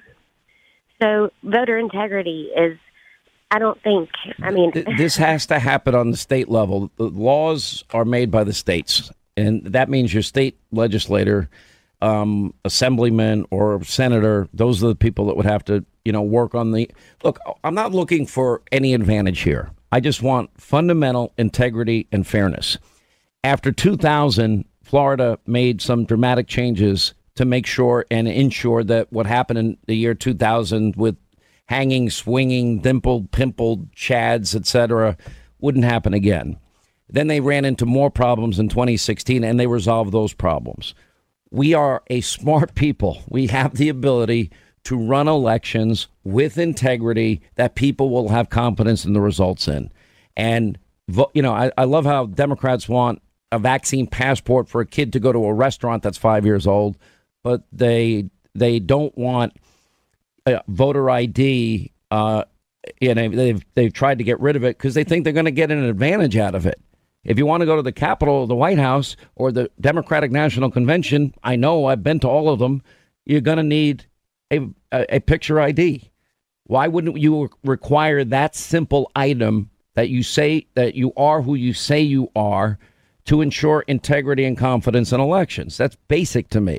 So 1.03 1.31
voter 1.43 1.79
integrity 1.79 2.51
is 2.57 2.79
I 3.51 3.59
don't 3.61 3.81
think. 3.83 4.11
I 4.43 4.51
mean, 4.51 4.73
this 4.97 5.17
has 5.17 5.47
to 5.47 5.61
happen 5.61 5.95
on 5.95 6.11
the 6.11 6.17
state 6.17 6.49
level. 6.49 6.91
The 6.97 7.05
laws 7.05 7.85
are 7.93 8.05
made 8.05 8.31
by 8.31 8.43
the 8.43 8.53
states, 8.53 9.13
and 9.37 9.65
that 9.65 9.89
means 9.89 10.13
your 10.13 10.23
state 10.23 10.59
legislator, 10.71 11.49
um, 12.01 12.55
assemblyman, 12.65 13.47
or 13.51 13.83
senator. 13.85 14.49
Those 14.53 14.83
are 14.83 14.89
the 14.89 14.95
people 14.95 15.27
that 15.27 15.37
would 15.37 15.47
have 15.47 15.65
to, 15.67 15.85
you 16.05 16.13
know, 16.13 16.23
work 16.23 16.55
on 16.55 16.73
the. 16.73 16.91
Look, 17.23 17.39
I'm 17.63 17.75
not 17.75 17.93
looking 17.93 18.27
for 18.27 18.63
any 18.73 18.95
advantage 18.95 19.41
here. 19.41 19.71
I 19.93 20.01
just 20.01 20.23
want 20.23 20.51
fundamental 20.61 21.33
integrity 21.39 22.09
and 22.11 22.27
fairness. 22.27 22.79
After 23.43 23.73
2000, 23.73 24.65
Florida 24.83 25.39
made 25.47 25.81
some 25.81 26.05
dramatic 26.05 26.47
changes 26.47 27.15
to 27.37 27.45
make 27.45 27.67
sure 27.67 28.07
and 28.11 28.29
ensure 28.29 28.85
that 28.85 29.13
what 29.13 29.27
happened 29.27 29.59
in 29.59 29.77
the 29.87 29.97
year 29.97 30.15
2000 30.15 30.97
with 30.97 31.17
hanging, 31.67 32.11
swinging, 32.11 32.81
dimpled, 32.81 33.31
pimpled 33.31 33.93
chads, 33.93 34.55
etc., 34.55 35.17
wouldn't 35.61 35.85
happen 35.85 36.15
again. 36.15 36.59
Then 37.09 37.27
they 37.29 37.41
ran 37.41 37.65
into 37.65 37.87
more 37.87 38.11
problems 38.11 38.59
in 38.59 38.69
2016 38.69 39.45
and 39.45 39.61
they 39.61 39.67
resolved 39.67 40.13
those 40.13 40.33
problems. 40.33 40.95
We 41.51 41.75
are 41.75 42.03
a 42.09 42.21
smart 42.23 42.75
people. 42.75 43.23
We 43.29 43.47
have 43.49 43.75
the 43.75 43.89
ability 43.89 44.51
to 44.85 44.97
run 44.97 45.29
elections 45.29 46.09
with 46.25 46.59
integrity 46.59 47.41
that 47.55 47.75
people 47.75 48.11
will 48.11 48.29
have 48.29 48.51
confidence 48.51 49.05
in 49.05 49.13
the 49.13 49.21
results 49.21 49.69
in. 49.69 49.91
And, 50.37 50.79
you 51.33 51.43
know, 51.43 51.53
I, 51.53 51.71
I 51.79 51.85
love 51.85 52.05
how 52.05 52.27
Democrats 52.27 52.89
want 52.89 53.23
a 53.53 53.59
vaccine 53.59 54.07
passport 54.07 54.69
for 54.69 54.81
a 54.81 54.87
kid 54.87 55.13
to 55.13 55.21
go 55.21 55.33
to 55.33 55.45
a 55.47 55.55
restaurant 55.55 56.03
that's 56.03 56.19
five 56.19 56.45
years 56.45 56.67
old, 56.67 56.99
but 57.43 57.63
they 57.73 58.29
they 58.55 58.79
don't 58.79 59.17
want 59.17 59.57
voter 60.69 61.09
ID. 61.09 61.93
Uh, 62.11 62.45
you 63.01 63.15
know, 63.15 63.29
they've 63.29 63.65
they've 63.75 63.93
tried 63.93 64.19
to 64.19 64.25
get 64.25 64.41
rid 64.41 64.57
of 64.57 64.65
it 64.65 64.77
because 64.77 64.95
they 64.95 65.05
think 65.05 65.25
they're 65.25 65.33
going 65.33 65.45
to 65.45 65.51
get 65.51 65.71
an 65.71 65.85
advantage 65.85 66.37
out 66.37 66.55
of 66.55 66.67
it. 66.67 66.81
If 67.25 67.39
you 67.39 67.47
want 67.47 67.63
to 67.63 67.67
go 67.67 67.77
to 67.77 67.83
the 67.83 67.93
Capitol, 67.93 68.47
the 68.47 68.55
White 68.55 68.79
House, 68.79 69.17
or 69.35 69.51
the 69.51 69.71
Democratic 69.81 70.31
National 70.31 70.71
Convention, 70.71 71.35
I 71.43 71.57
know 71.57 71.87
I've 71.87 72.03
been 72.03 72.21
to 72.21 72.29
all 72.29 72.49
of 72.51 72.59
them. 72.59 72.83
You're 73.25 73.41
going 73.41 73.57
to 73.57 73.63
need 73.63 74.07
a, 74.51 74.61
a, 74.93 75.17
a 75.17 75.21
picture 75.21 75.61
ID. 75.61 76.11
Why 76.65 76.89
wouldn't 76.89 77.19
you 77.19 77.51
require 77.65 78.25
that 78.25 78.55
simple 78.55 79.11
item 79.15 79.71
that 79.95 80.09
you 80.09 80.23
say 80.23 80.67
that 80.75 80.95
you 80.95 81.13
are 81.17 81.43
who 81.43 81.55
you 81.55 81.73
say 81.73 82.01
you 82.01 82.31
are 82.35 82.79
to 83.27 83.41
ensure 83.41 83.85
integrity 83.87 84.45
and 84.45 84.57
confidence 84.57 85.13
in 85.13 85.21
elections? 85.21 85.77
That's 85.77 85.97
basic 86.09 86.51
to 86.51 86.61
me. 86.61 86.79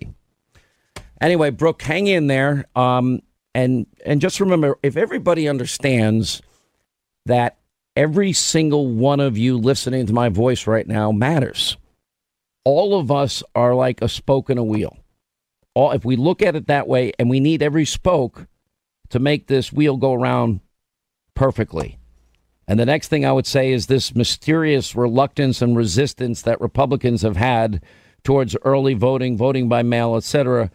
Anyway, 1.22 1.50
Brooke, 1.50 1.82
hang 1.82 2.08
in 2.08 2.28
there. 2.28 2.66
Um, 2.76 3.22
and 3.54 3.88
and 4.06 4.20
just 4.20 4.40
remember, 4.40 4.78
if 4.84 4.98
everybody 4.98 5.48
understands 5.48 6.42
that 7.26 7.58
every 7.96 8.34
single 8.34 8.88
one 8.88 9.20
of 9.20 9.38
you 9.38 9.58
listening 9.58 10.06
to 10.06 10.14
my 10.14 10.30
voice 10.30 10.68
right 10.68 10.88
now 10.88 11.12
matters. 11.12 11.78
All 12.64 13.00
of 13.00 13.12
us 13.12 13.44
are 13.54 13.76
like 13.76 14.02
a 14.02 14.10
spoke 14.10 14.50
in 14.50 14.58
a 14.58 14.64
wheel. 14.64 14.98
All, 15.74 15.92
if 15.92 16.04
we 16.06 16.16
look 16.16 16.42
at 16.42 16.56
it 16.56 16.68
that 16.68 16.88
way, 16.88 17.12
and 17.20 17.30
we 17.30 17.40
need 17.40 17.62
every 17.62 17.86
spoke 17.86 18.48
to 19.10 19.20
make 19.20 19.48
this 19.48 19.72
wheel 19.72 19.98
go 19.98 20.14
around 20.14 20.62
perfectly. 21.36 21.98
And 22.68 22.80
the 22.80 22.86
next 22.86 23.10
thing 23.10 23.26
I 23.26 23.32
would 23.32 23.46
say 23.46 23.72
is 23.72 23.86
this 23.86 24.16
mysterious 24.16 24.96
reluctance 24.96 25.62
and 25.62 25.78
resistance 25.78 26.42
that 26.42 26.62
Republicans 26.62 27.22
have 27.22 27.36
had 27.36 27.84
towards 28.24 28.58
early 28.64 28.96
voting, 28.96 29.38
voting 29.38 29.70
by 29.70 29.84
mail, 29.84 30.16
etc. 30.16 30.72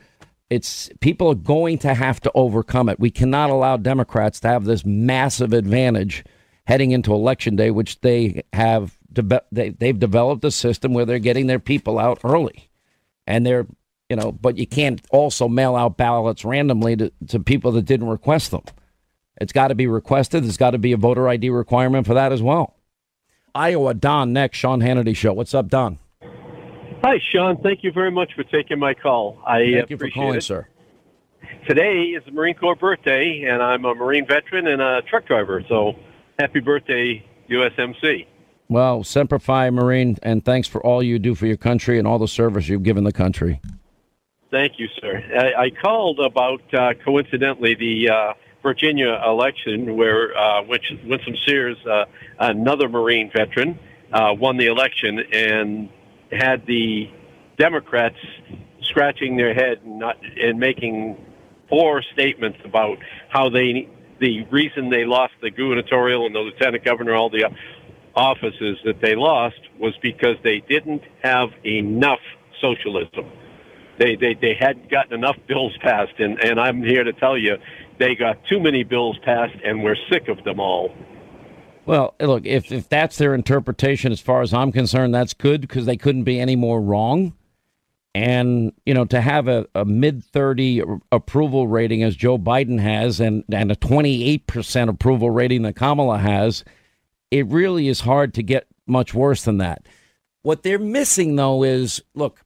It's 0.48 0.88
people 1.00 1.28
are 1.28 1.34
going 1.34 1.78
to 1.78 1.94
have 1.94 2.20
to 2.20 2.30
overcome 2.34 2.88
it. 2.88 3.00
We 3.00 3.10
cannot 3.10 3.50
allow 3.50 3.76
Democrats 3.76 4.38
to 4.40 4.48
have 4.48 4.64
this 4.64 4.84
massive 4.84 5.52
advantage 5.52 6.24
heading 6.66 6.90
into 6.90 7.12
election 7.12 7.56
day, 7.56 7.70
which 7.70 8.00
they 8.00 8.42
have 8.52 8.96
de- 9.12 9.42
they, 9.52 9.70
they've 9.70 9.98
developed 9.98 10.44
a 10.44 10.50
system 10.50 10.92
where 10.92 11.04
they're 11.04 11.18
getting 11.18 11.46
their 11.46 11.58
people 11.58 11.98
out 11.98 12.20
early, 12.24 12.68
and 13.26 13.46
they're 13.46 13.66
you 14.08 14.16
know, 14.16 14.32
but 14.32 14.58
you 14.58 14.66
can't 14.66 15.00
also 15.10 15.48
mail 15.48 15.76
out 15.76 15.96
ballots 15.96 16.44
randomly 16.44 16.96
to, 16.96 17.12
to 17.28 17.38
people 17.38 17.70
that 17.72 17.82
didn't 17.82 18.08
request 18.08 18.50
them. 18.50 18.64
It's 19.40 19.52
got 19.52 19.68
to 19.68 19.76
be 19.76 19.86
requested. 19.86 20.42
There's 20.42 20.56
got 20.56 20.72
to 20.72 20.78
be 20.78 20.92
a 20.92 20.96
voter 20.96 21.28
ID 21.28 21.48
requirement 21.50 22.06
for 22.08 22.14
that 22.14 22.32
as 22.32 22.42
well. 22.42 22.74
Iowa, 23.54 23.94
Don, 23.94 24.32
next, 24.32 24.58
Sean 24.58 24.80
Hannity 24.80 25.14
Show. 25.14 25.32
What's 25.32 25.54
up, 25.54 25.68
Don? 25.68 25.98
Hi, 27.02 27.18
Sean. 27.32 27.56
Thank 27.62 27.82
you 27.84 27.92
very 27.92 28.10
much 28.10 28.32
for 28.34 28.42
taking 28.44 28.78
my 28.80 28.94
call. 28.94 29.38
I 29.46 29.72
Thank 29.72 29.90
you 29.90 29.96
for 29.96 30.10
calling, 30.10 30.38
it. 30.38 30.42
sir. 30.42 30.66
Today 31.66 32.14
is 32.16 32.22
the 32.26 32.32
Marine 32.32 32.54
Corps 32.54 32.76
birthday, 32.76 33.46
and 33.48 33.62
I'm 33.62 33.84
a 33.84 33.94
Marine 33.94 34.26
veteran 34.26 34.66
and 34.66 34.82
a 34.82 35.02
truck 35.02 35.26
driver. 35.26 35.64
So 35.68 35.94
happy 36.40 36.60
birthday, 36.60 37.22
USMC. 37.50 38.26
Well, 38.68 39.04
Semper 39.04 39.38
Fi, 39.38 39.68
Marine, 39.70 40.16
and 40.22 40.42
thanks 40.42 40.66
for 40.66 40.84
all 40.84 41.02
you 41.02 41.18
do 41.18 41.34
for 41.34 41.46
your 41.46 41.58
country 41.58 41.98
and 41.98 42.06
all 42.06 42.18
the 42.18 42.28
service 42.28 42.68
you've 42.68 42.82
given 42.82 43.04
the 43.04 43.12
country. 43.12 43.60
Thank 44.50 44.78
you, 44.78 44.88
sir. 45.00 45.22
I, 45.36 45.64
I 45.64 45.70
called 45.70 46.18
about 46.18 46.62
uh, 46.72 46.94
coincidentally 47.04 47.74
the 47.74 48.10
uh, 48.10 48.32
Virginia 48.62 49.20
election 49.24 49.96
where 49.96 50.36
uh, 50.36 50.62
Winsome 50.64 51.36
Sears, 51.44 51.76
uh, 51.86 52.06
another 52.38 52.88
Marine 52.88 53.30
veteran, 53.30 53.78
uh, 54.12 54.34
won 54.36 54.56
the 54.56 54.66
election 54.66 55.20
and 55.32 55.88
had 56.32 56.64
the 56.66 57.10
Democrats 57.58 58.16
scratching 58.82 59.36
their 59.36 59.52
head 59.52 59.80
and, 59.84 59.98
not, 59.98 60.16
and 60.40 60.58
making 60.58 61.16
poor 61.68 62.02
statements 62.12 62.58
about 62.64 62.98
how 63.28 63.48
they 63.50 63.88
the 64.20 64.44
reason 64.50 64.90
they 64.90 65.04
lost 65.04 65.32
the 65.40 65.50
gubernatorial 65.50 66.26
and 66.26 66.34
the 66.34 66.40
lieutenant 66.40 66.84
governor, 66.84 67.14
all 67.14 67.30
the 67.30 67.44
offices 68.14 68.78
that 68.84 69.00
they 69.00 69.14
lost, 69.14 69.60
was 69.78 69.94
because 70.02 70.36
they 70.44 70.62
didn't 70.68 71.02
have 71.22 71.48
enough 71.64 72.20
socialism. 72.60 73.30
They 73.98 74.16
they 74.16 74.34
they 74.34 74.54
hadn't 74.58 74.90
gotten 74.90 75.14
enough 75.14 75.36
bills 75.46 75.76
passed, 75.82 76.18
and 76.18 76.38
and 76.42 76.60
I'm 76.60 76.82
here 76.82 77.04
to 77.04 77.12
tell 77.12 77.36
you, 77.36 77.56
they 77.98 78.14
got 78.14 78.38
too 78.46 78.60
many 78.60 78.84
bills 78.84 79.18
passed, 79.24 79.56
and 79.64 79.82
we're 79.82 79.96
sick 80.10 80.28
of 80.28 80.42
them 80.44 80.60
all. 80.60 80.94
Well, 81.86 82.14
look, 82.20 82.46
if 82.46 82.70
if 82.70 82.88
that's 82.88 83.18
their 83.18 83.34
interpretation, 83.34 84.12
as 84.12 84.20
far 84.20 84.42
as 84.42 84.54
I'm 84.54 84.72
concerned, 84.72 85.14
that's 85.14 85.34
good 85.34 85.60
because 85.62 85.86
they 85.86 85.96
couldn't 85.96 86.24
be 86.24 86.40
any 86.40 86.56
more 86.56 86.80
wrong. 86.80 87.34
And, 88.14 88.72
you 88.84 88.92
know, 88.92 89.04
to 89.06 89.20
have 89.20 89.46
a, 89.46 89.66
a 89.74 89.84
mid 89.84 90.24
30 90.24 90.82
approval 91.12 91.68
rating 91.68 92.02
as 92.02 92.16
Joe 92.16 92.38
Biden 92.38 92.80
has 92.80 93.20
and, 93.20 93.44
and 93.52 93.70
a 93.70 93.76
28% 93.76 94.88
approval 94.88 95.30
rating 95.30 95.62
that 95.62 95.76
Kamala 95.76 96.18
has, 96.18 96.64
it 97.30 97.46
really 97.46 97.86
is 97.86 98.00
hard 98.00 98.34
to 98.34 98.42
get 98.42 98.66
much 98.86 99.14
worse 99.14 99.44
than 99.44 99.58
that. 99.58 99.86
What 100.42 100.62
they're 100.62 100.78
missing, 100.78 101.36
though, 101.36 101.62
is 101.62 102.02
look, 102.14 102.40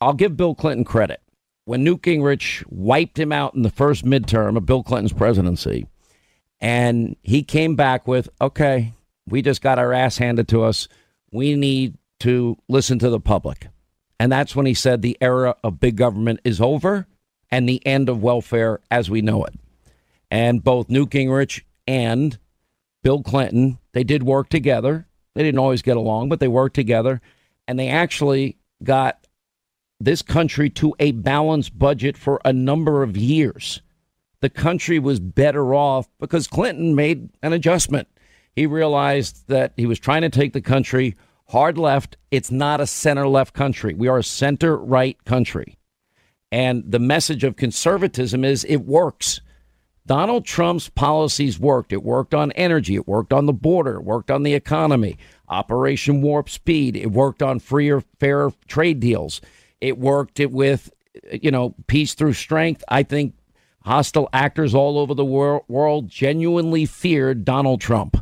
I'll 0.00 0.14
give 0.14 0.36
Bill 0.36 0.54
Clinton 0.54 0.84
credit. 0.84 1.20
When 1.64 1.84
Newt 1.84 2.02
Gingrich 2.02 2.64
wiped 2.68 3.18
him 3.18 3.32
out 3.32 3.54
in 3.54 3.62
the 3.62 3.70
first 3.70 4.04
midterm 4.04 4.56
of 4.56 4.66
Bill 4.66 4.82
Clinton's 4.82 5.12
presidency, 5.12 5.86
and 6.60 7.16
he 7.22 7.42
came 7.42 7.76
back 7.76 8.06
with, 8.06 8.28
okay, 8.40 8.92
we 9.28 9.42
just 9.42 9.62
got 9.62 9.78
our 9.78 9.92
ass 9.92 10.18
handed 10.18 10.48
to 10.48 10.62
us. 10.62 10.88
We 11.30 11.54
need 11.54 11.96
to 12.20 12.56
listen 12.68 12.98
to 13.00 13.10
the 13.10 13.20
public. 13.20 13.68
And 14.22 14.30
that's 14.30 14.54
when 14.54 14.66
he 14.66 14.74
said 14.74 15.02
the 15.02 15.18
era 15.20 15.56
of 15.64 15.80
big 15.80 15.96
government 15.96 16.38
is 16.44 16.60
over 16.60 17.08
and 17.50 17.68
the 17.68 17.84
end 17.84 18.08
of 18.08 18.22
welfare 18.22 18.78
as 18.88 19.10
we 19.10 19.20
know 19.20 19.44
it. 19.44 19.54
And 20.30 20.62
both 20.62 20.88
Newt 20.88 21.10
Gingrich 21.10 21.62
and 21.88 22.38
Bill 23.02 23.24
Clinton, 23.24 23.78
they 23.94 24.04
did 24.04 24.22
work 24.22 24.48
together. 24.48 25.08
They 25.34 25.42
didn't 25.42 25.58
always 25.58 25.82
get 25.82 25.96
along, 25.96 26.28
but 26.28 26.38
they 26.38 26.46
worked 26.46 26.76
together. 26.76 27.20
And 27.66 27.80
they 27.80 27.88
actually 27.88 28.58
got 28.84 29.26
this 29.98 30.22
country 30.22 30.70
to 30.70 30.94
a 31.00 31.10
balanced 31.10 31.76
budget 31.76 32.16
for 32.16 32.40
a 32.44 32.52
number 32.52 33.02
of 33.02 33.16
years. 33.16 33.82
The 34.38 34.50
country 34.50 35.00
was 35.00 35.18
better 35.18 35.74
off 35.74 36.08
because 36.20 36.46
Clinton 36.46 36.94
made 36.94 37.28
an 37.42 37.52
adjustment. 37.52 38.06
He 38.54 38.66
realized 38.66 39.48
that 39.48 39.72
he 39.76 39.86
was 39.86 39.98
trying 39.98 40.22
to 40.22 40.30
take 40.30 40.52
the 40.52 40.60
country 40.60 41.16
hard 41.52 41.76
left. 41.76 42.16
It's 42.30 42.50
not 42.50 42.80
a 42.80 42.86
center 42.86 43.28
left 43.28 43.52
country. 43.52 43.92
We 43.92 44.08
are 44.08 44.18
a 44.18 44.24
center 44.24 44.76
right 44.76 45.22
country. 45.24 45.76
And 46.50 46.82
the 46.90 46.98
message 46.98 47.44
of 47.44 47.56
conservatism 47.56 48.42
is 48.42 48.64
it 48.64 48.78
works. 48.78 49.42
Donald 50.06 50.46
Trump's 50.46 50.88
policies 50.88 51.60
worked. 51.60 51.92
It 51.92 52.02
worked 52.02 52.34
on 52.34 52.52
energy. 52.52 52.94
It 52.94 53.06
worked 53.06 53.34
on 53.34 53.44
the 53.44 53.52
border. 53.52 53.96
It 53.96 54.04
worked 54.04 54.30
on 54.30 54.42
the 54.42 54.54
economy. 54.54 55.18
Operation 55.48 56.22
Warp 56.22 56.48
Speed. 56.48 56.96
It 56.96 57.12
worked 57.12 57.42
on 57.42 57.58
freer, 57.58 58.02
fair 58.18 58.50
trade 58.66 59.00
deals. 59.00 59.42
It 59.80 59.98
worked 59.98 60.40
it 60.40 60.50
with, 60.50 60.90
you 61.30 61.50
know, 61.50 61.74
peace 61.86 62.14
through 62.14 62.32
strength. 62.32 62.82
I 62.88 63.02
think 63.02 63.34
hostile 63.84 64.28
actors 64.32 64.74
all 64.74 64.98
over 64.98 65.12
the 65.12 65.24
wor- 65.24 65.64
world 65.68 66.08
genuinely 66.08 66.86
feared 66.86 67.44
Donald 67.44 67.82
Trump. 67.82 68.21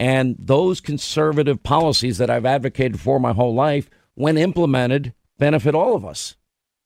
And 0.00 0.36
those 0.38 0.80
conservative 0.80 1.62
policies 1.62 2.18
that 2.18 2.30
I've 2.30 2.46
advocated 2.46 3.00
for 3.00 3.18
my 3.18 3.32
whole 3.32 3.54
life, 3.54 3.90
when 4.14 4.38
implemented, 4.38 5.12
benefit 5.38 5.74
all 5.74 5.96
of 5.96 6.04
us. 6.04 6.36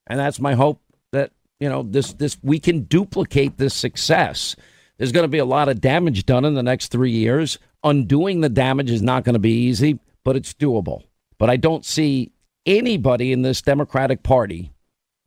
And 0.06 0.18
that's 0.18 0.40
my 0.40 0.54
hope 0.54 0.80
that, 1.12 1.32
you 1.60 1.68
know, 1.68 1.82
this 1.82 2.14
this 2.14 2.38
we 2.42 2.58
can 2.58 2.84
duplicate 2.84 3.58
this 3.58 3.74
success. 3.74 4.56
There's 4.96 5.12
going 5.12 5.24
to 5.24 5.28
be 5.28 5.38
a 5.38 5.44
lot 5.44 5.68
of 5.68 5.80
damage 5.80 6.26
done 6.26 6.44
in 6.44 6.54
the 6.54 6.62
next 6.62 6.88
3 6.88 7.10
years. 7.10 7.58
Undoing 7.84 8.40
the 8.40 8.48
damage 8.48 8.90
is 8.90 9.02
not 9.02 9.24
going 9.24 9.34
to 9.34 9.40
be 9.40 9.66
easy, 9.66 9.98
but 10.24 10.36
it's 10.36 10.54
doable. 10.54 11.02
But 11.38 11.50
I 11.50 11.56
don't 11.56 11.84
see 11.84 12.32
anybody 12.64 13.32
in 13.32 13.42
this 13.42 13.60
Democratic 13.60 14.22
Party 14.22 14.72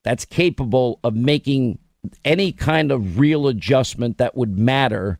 that's 0.03 0.25
capable 0.25 0.99
of 1.03 1.15
making 1.15 1.79
any 2.23 2.51
kind 2.51 2.91
of 2.91 3.19
real 3.19 3.47
adjustment 3.47 4.17
that 4.19 4.37
would 4.37 4.57
matter 4.57 5.19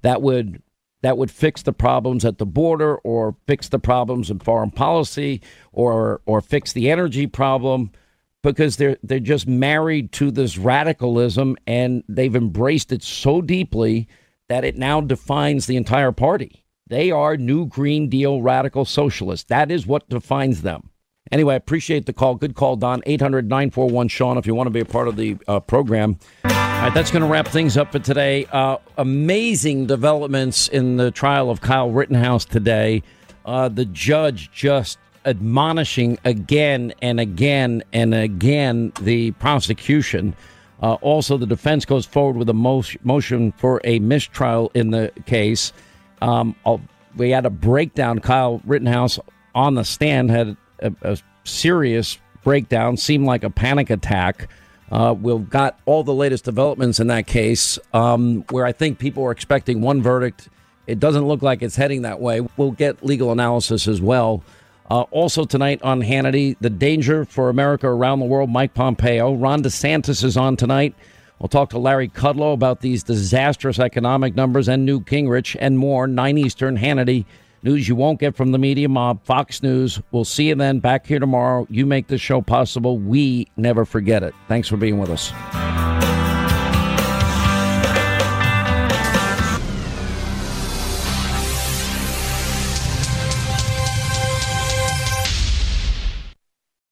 that 0.00 0.22
would 0.22 0.62
that 1.02 1.18
would 1.18 1.30
fix 1.30 1.62
the 1.62 1.72
problems 1.72 2.24
at 2.24 2.38
the 2.38 2.46
border 2.46 2.96
or 2.98 3.36
fix 3.46 3.68
the 3.68 3.78
problems 3.78 4.30
in 4.30 4.38
foreign 4.38 4.70
policy 4.70 5.42
or 5.72 6.20
or 6.26 6.40
fix 6.40 6.72
the 6.72 6.90
energy 6.90 7.26
problem 7.26 7.90
because 8.42 8.76
they're 8.76 8.96
they're 9.02 9.20
just 9.20 9.46
married 9.46 10.12
to 10.12 10.30
this 10.30 10.56
radicalism 10.56 11.56
and 11.66 12.02
they've 12.08 12.36
embraced 12.36 12.92
it 12.92 13.02
so 13.02 13.42
deeply 13.42 14.08
that 14.48 14.64
it 14.64 14.76
now 14.76 15.00
defines 15.00 15.66
the 15.66 15.76
entire 15.76 16.12
party. 16.12 16.64
They 16.88 17.10
are 17.10 17.36
new 17.36 17.66
green 17.66 18.08
deal 18.08 18.42
radical 18.42 18.84
socialists. 18.84 19.46
That 19.48 19.70
is 19.70 19.86
what 19.86 20.08
defines 20.08 20.62
them. 20.62 20.90
Anyway, 21.32 21.54
I 21.54 21.56
appreciate 21.56 22.04
the 22.04 22.12
call. 22.12 22.34
Good 22.34 22.54
call, 22.54 22.76
Don. 22.76 23.02
800 23.06 23.48
941 23.48 24.08
Sean, 24.08 24.36
if 24.36 24.46
you 24.46 24.54
want 24.54 24.66
to 24.66 24.70
be 24.70 24.80
a 24.80 24.84
part 24.84 25.08
of 25.08 25.16
the 25.16 25.38
uh, 25.48 25.60
program. 25.60 26.18
All 26.44 26.50
right, 26.50 26.92
that's 26.92 27.10
going 27.10 27.22
to 27.22 27.28
wrap 27.28 27.48
things 27.48 27.78
up 27.78 27.90
for 27.90 27.98
today. 27.98 28.44
Uh, 28.52 28.76
amazing 28.98 29.86
developments 29.86 30.68
in 30.68 30.98
the 30.98 31.10
trial 31.10 31.48
of 31.48 31.62
Kyle 31.62 31.90
Rittenhouse 31.90 32.44
today. 32.44 33.02
Uh, 33.46 33.68
the 33.68 33.86
judge 33.86 34.52
just 34.52 34.98
admonishing 35.24 36.18
again 36.24 36.92
and 37.00 37.18
again 37.18 37.82
and 37.94 38.12
again 38.12 38.92
the 39.00 39.30
prosecution. 39.32 40.36
Uh, 40.82 40.94
also, 40.94 41.38
the 41.38 41.46
defense 41.46 41.84
goes 41.86 42.04
forward 42.04 42.36
with 42.36 42.48
a 42.50 42.98
motion 43.02 43.52
for 43.52 43.80
a 43.84 44.00
mistrial 44.00 44.70
in 44.74 44.90
the 44.90 45.10
case. 45.24 45.72
Um, 46.20 46.56
we 47.16 47.30
had 47.30 47.46
a 47.46 47.50
breakdown. 47.50 48.18
Kyle 48.18 48.60
Rittenhouse 48.66 49.18
on 49.54 49.76
the 49.76 49.84
stand 49.84 50.30
had 50.30 50.56
a, 50.82 50.92
a 51.02 51.18
serious 51.44 52.18
breakdown, 52.44 52.96
seemed 52.96 53.24
like 53.24 53.44
a 53.44 53.50
panic 53.50 53.90
attack. 53.90 54.48
Uh, 54.90 55.14
we've 55.18 55.48
got 55.48 55.80
all 55.86 56.04
the 56.04 56.12
latest 56.12 56.44
developments 56.44 57.00
in 57.00 57.06
that 57.06 57.26
case, 57.26 57.78
um, 57.94 58.44
where 58.50 58.66
I 58.66 58.72
think 58.72 58.98
people 58.98 59.24
are 59.24 59.30
expecting 59.30 59.80
one 59.80 60.02
verdict. 60.02 60.48
It 60.86 61.00
doesn't 61.00 61.26
look 61.26 61.40
like 61.40 61.62
it's 61.62 61.76
heading 61.76 62.02
that 62.02 62.20
way. 62.20 62.46
We'll 62.56 62.72
get 62.72 63.04
legal 63.04 63.32
analysis 63.32 63.88
as 63.88 64.02
well. 64.02 64.42
Uh, 64.90 65.02
also 65.10 65.44
tonight 65.44 65.80
on 65.82 66.02
Hannity, 66.02 66.56
the 66.60 66.68
danger 66.68 67.24
for 67.24 67.48
America 67.48 67.88
around 67.88 68.18
the 68.18 68.26
world. 68.26 68.50
Mike 68.50 68.74
Pompeo, 68.74 69.32
Ron 69.32 69.62
DeSantis 69.62 70.22
is 70.22 70.36
on 70.36 70.56
tonight. 70.56 70.94
We'll 71.38 71.48
talk 71.48 71.70
to 71.70 71.78
Larry 71.78 72.08
Kudlow 72.08 72.52
about 72.52 72.82
these 72.82 73.02
disastrous 73.02 73.78
economic 73.78 74.36
numbers 74.36 74.68
and 74.68 74.84
Newt 74.84 75.06
Gingrich 75.06 75.56
and 75.58 75.78
more. 75.78 76.06
Nine 76.06 76.36
Eastern 76.36 76.76
Hannity. 76.76 77.24
News 77.62 77.88
you 77.88 77.94
won't 77.94 78.18
get 78.18 78.36
from 78.36 78.50
the 78.50 78.58
media 78.58 78.88
mob, 78.88 79.24
Fox 79.24 79.62
News. 79.62 80.00
We'll 80.10 80.24
see 80.24 80.48
you 80.48 80.54
then 80.56 80.80
back 80.80 81.06
here 81.06 81.20
tomorrow. 81.20 81.66
You 81.70 81.86
make 81.86 82.08
this 82.08 82.20
show 82.20 82.40
possible. 82.40 82.98
We 82.98 83.46
never 83.56 83.84
forget 83.84 84.22
it. 84.22 84.34
Thanks 84.48 84.68
for 84.68 84.76
being 84.76 84.98
with 84.98 85.10
us. 85.10 85.32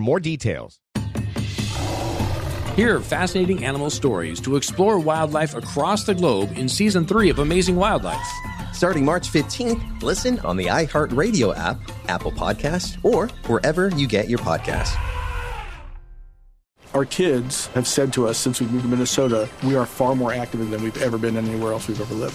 more 0.00 0.20
details. 0.20 0.80
Hear 2.76 3.00
fascinating 3.00 3.64
animal 3.64 3.90
stories 3.90 4.40
to 4.40 4.56
explore 4.56 4.98
wildlife 4.98 5.54
across 5.54 6.04
the 6.04 6.14
globe 6.14 6.52
in 6.56 6.68
season 6.68 7.04
three 7.04 7.28
of 7.28 7.38
Amazing 7.38 7.76
Wildlife. 7.76 8.26
Starting 8.72 9.04
March 9.04 9.28
15th, 9.28 10.02
listen 10.02 10.38
on 10.40 10.56
the 10.56 10.66
iHeartRadio 10.66 11.54
app, 11.56 11.78
Apple 12.08 12.32
Podcast, 12.32 13.04
or 13.04 13.28
wherever 13.46 13.90
you 13.90 14.06
get 14.06 14.30
your 14.30 14.38
podcasts. 14.38 14.96
Our 16.94 17.04
kids 17.04 17.66
have 17.68 17.86
said 17.86 18.12
to 18.14 18.26
us 18.26 18.38
since 18.38 18.60
we 18.60 18.66
moved 18.66 18.84
to 18.84 18.88
Minnesota, 18.88 19.48
we 19.62 19.76
are 19.76 19.86
far 19.86 20.16
more 20.16 20.32
active 20.32 20.70
than 20.70 20.82
we've 20.82 21.02
ever 21.02 21.18
been 21.18 21.36
anywhere 21.36 21.72
else 21.72 21.86
we've 21.86 22.00
ever 22.00 22.14
lived. 22.14 22.34